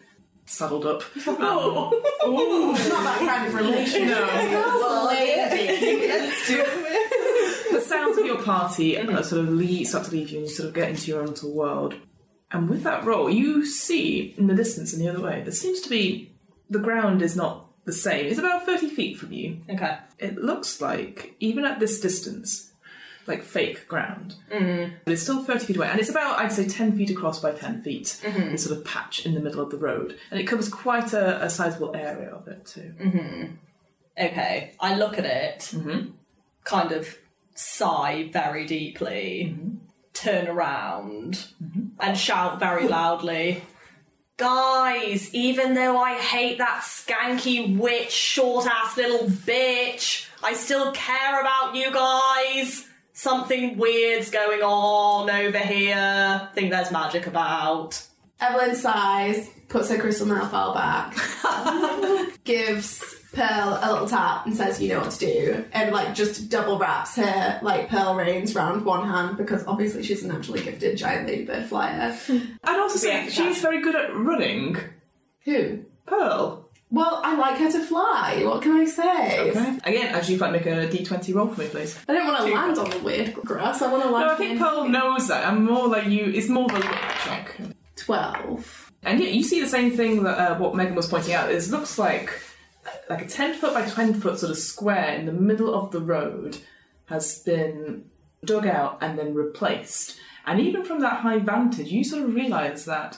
[0.45, 4.07] saddled up, um, It's not that kind of relation.
[4.09, 5.05] no, Well.
[5.05, 7.71] Let's do it.
[7.71, 9.15] the sounds of your party Mm-hmm.
[9.15, 11.21] uh, sort of leave, start to leave you and you sort of get into your
[11.21, 11.95] own little world.
[12.51, 15.81] And with that roll, you see in the distance and the other way, there seems
[15.81, 16.29] to be
[16.69, 18.27] the ground is not the same.
[18.27, 19.61] It's about 30 feet from you.
[19.69, 19.97] Okay.
[20.19, 22.71] It looks like, even at this distance,
[23.27, 24.35] like fake ground.
[24.51, 24.93] Mm.
[25.03, 25.89] But it's still 30 feet away.
[25.89, 28.19] And it's about, I'd say, 10 feet across by 10 feet.
[28.21, 28.51] Mm-hmm.
[28.51, 30.17] This sort of patch in the middle of the road.
[30.31, 32.93] And it covers quite a, a sizable area of it, too.
[32.99, 33.53] Mm-hmm.
[34.17, 34.75] Okay.
[34.79, 35.73] I look at it,
[36.63, 37.17] kind of
[37.55, 39.55] sigh very deeply,
[40.13, 41.47] turn around,
[41.99, 43.63] and shout very loudly.
[44.43, 51.39] Guys, even though I hate that skanky witch, short ass little bitch, I still care
[51.39, 52.85] about you guys.
[53.13, 56.49] Something weird's going on over here.
[56.55, 58.05] Think there's magic about.
[58.41, 61.15] Evelyn sighs, puts her crystal nail file back,
[62.43, 63.01] gives
[63.33, 66.77] Pearl a little tap and says, "You know what to do," and like just double
[66.77, 71.27] wraps her like pearl reins round one hand because obviously she's a naturally gifted giant
[71.27, 72.15] ladybird flyer.
[72.63, 74.77] I'd also say she's very good at running.
[75.45, 75.79] Who?
[76.05, 76.69] Pearl.
[76.91, 78.43] Well, I like her to fly.
[78.45, 79.39] What can I say?
[79.49, 79.79] Okay.
[79.83, 81.97] Again, as you might make a d20 roll for me, please.
[82.07, 83.81] I don't want to land on the weird grass.
[83.81, 84.27] I want to land.
[84.27, 85.43] No, I think in- Pearl knows that.
[85.47, 86.25] I'm more like you.
[86.25, 87.57] It's more of a look check.
[87.95, 88.91] Twelve.
[89.01, 91.51] And yeah, you see the same thing that uh, what Megan was pointing out.
[91.51, 92.29] Is looks like
[93.09, 96.01] like a ten foot by twenty foot sort of square in the middle of the
[96.01, 96.57] road
[97.05, 98.05] has been
[98.45, 100.17] dug out and then replaced.
[100.45, 103.17] And even from that high vantage, you sort of realise that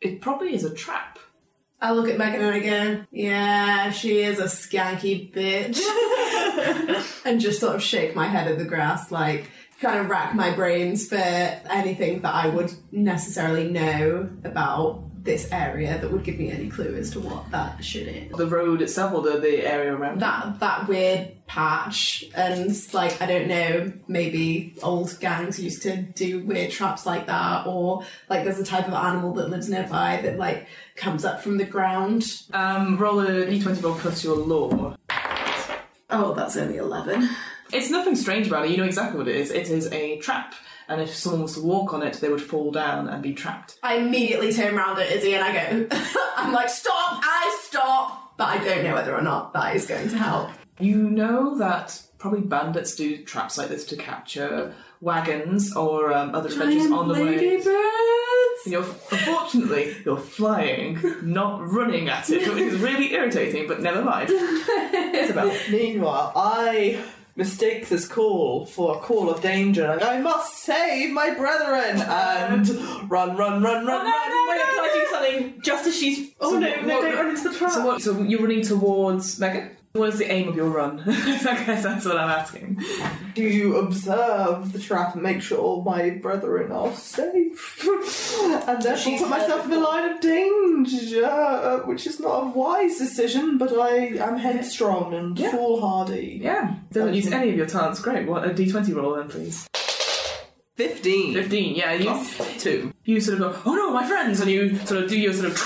[0.00, 1.18] it probably is a trap.
[1.80, 3.06] I look at Megan again.
[3.10, 5.80] Yeah, she is a skanky bitch.
[7.24, 9.50] and just sort of shake my head at the grass, like
[9.80, 15.98] kind of rack my brains for anything that I would necessarily know about this area
[15.98, 18.36] that would give me any clue as to what that shit is.
[18.36, 20.20] The road itself, or the, the area around.
[20.20, 26.44] That that weird patch and like I don't know, maybe old gangs used to do
[26.44, 30.38] weird traps like that, or like there's a type of animal that lives nearby that
[30.38, 30.66] like
[30.96, 32.24] comes up from the ground.
[32.52, 34.96] Um, roll a d20 roll plus your law.
[36.08, 37.28] Oh, that's only eleven.
[37.72, 38.70] It's nothing strange about it.
[38.72, 39.50] You know exactly what it is.
[39.50, 40.54] It is a trap,
[40.90, 43.78] and if someone was to walk on it, they would fall down and be trapped.
[43.80, 45.86] I immediately turn around at Izzy and I go,
[46.36, 48.36] I'm like, stop, I stop.
[48.36, 50.50] But I don't know whether or not that is going to help.
[50.80, 56.48] You know that probably bandits do traps like this to capture wagons or um, other
[56.48, 57.36] adventures on the way.
[57.36, 58.66] ladybirds.
[58.66, 63.68] You're, unfortunately, you're flying, not running at it, which is really irritating.
[63.68, 64.30] But never mind.
[65.14, 67.00] Isabel, Meanwhile, I
[67.36, 69.98] mistake this call for a call of danger.
[70.02, 72.68] I must save my brethren and
[73.10, 74.48] run, run, run, run, oh, run.
[74.48, 76.32] Wait, can I do something just as she's.
[76.40, 77.72] Oh no, no, don't run into the trap.
[77.72, 79.76] So, what, so you're running towards Megan.
[79.92, 81.00] What is the aim of your run?
[81.06, 82.78] I guess that's what I'm asking.
[83.34, 87.84] Do you observe the trap and make sure my brethren are safe?
[88.68, 92.46] and therefore She's put myself in the line of danger, uh, which is not a
[92.50, 95.50] wise decision, but I am headstrong and Yeah.
[95.50, 96.38] foolhardy.
[96.40, 97.98] Yeah, doesn't use any of your talents.
[98.00, 98.28] Great.
[98.28, 99.66] What a d20 roll then, please.
[100.76, 101.34] 15.
[101.34, 102.94] 15, yeah, you, Plus two.
[103.04, 105.46] you sort of go, oh no, my friends, and you sort of do your sort
[105.50, 105.56] of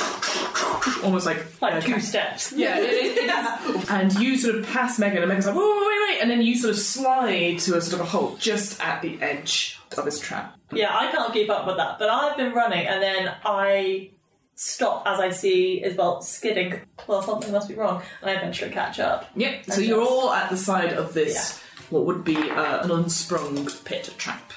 [1.02, 2.52] almost like Like uh, two steps.
[2.52, 3.88] Yeah, it, it, it is.
[3.90, 6.56] and you sort of pass Megan, and Megan's like, wait, wait, wait, and then you
[6.56, 10.18] sort of slide to a sort of a halt just at the edge of this
[10.20, 10.56] trap.
[10.72, 14.10] Yeah, I can't keep up with that, but I've been running and then I
[14.56, 16.80] stop as I see Isabel skidding.
[17.06, 19.28] Well, something must be wrong, and I eventually catch up.
[19.36, 19.66] Yep.
[19.66, 21.60] So you're all at the side of this,
[21.90, 24.52] what would be uh, an unsprung pit trap.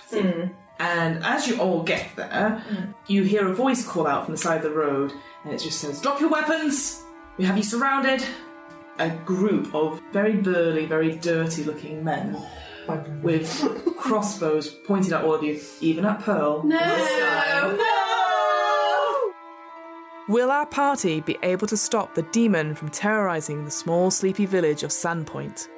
[0.79, 2.93] And as you all get there, mm.
[3.07, 5.11] you hear a voice call out from the side of the road,
[5.43, 7.03] and it just says, "Drop your weapons!
[7.37, 8.23] We have you surrounded."
[8.99, 12.35] A group of very burly, very dirty-looking men
[13.21, 16.63] with crossbows pointed at all of you, even at Pearl.
[16.63, 17.87] No, no.
[20.29, 24.83] Will our party be able to stop the demon from terrorizing the small, sleepy village
[24.83, 25.69] of Sandpoint?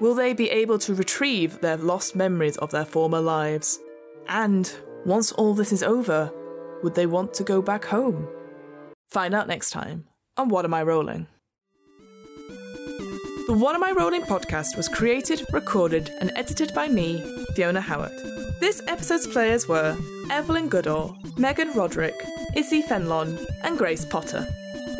[0.00, 3.78] Will they be able to retrieve their lost memories of their former lives?
[4.28, 4.72] And
[5.04, 6.32] once all this is over,
[6.82, 8.28] would they want to go back home?
[9.10, 10.04] Find out next time
[10.36, 11.26] on What Am I Rolling?
[13.46, 17.20] The What Am I Rolling podcast was created, recorded, and edited by me,
[17.54, 18.12] Fiona Howard.
[18.60, 19.96] This episode's players were
[20.30, 22.14] Evelyn Goodall, Megan Roderick,
[22.54, 24.46] Izzy Fenlon, and Grace Potter.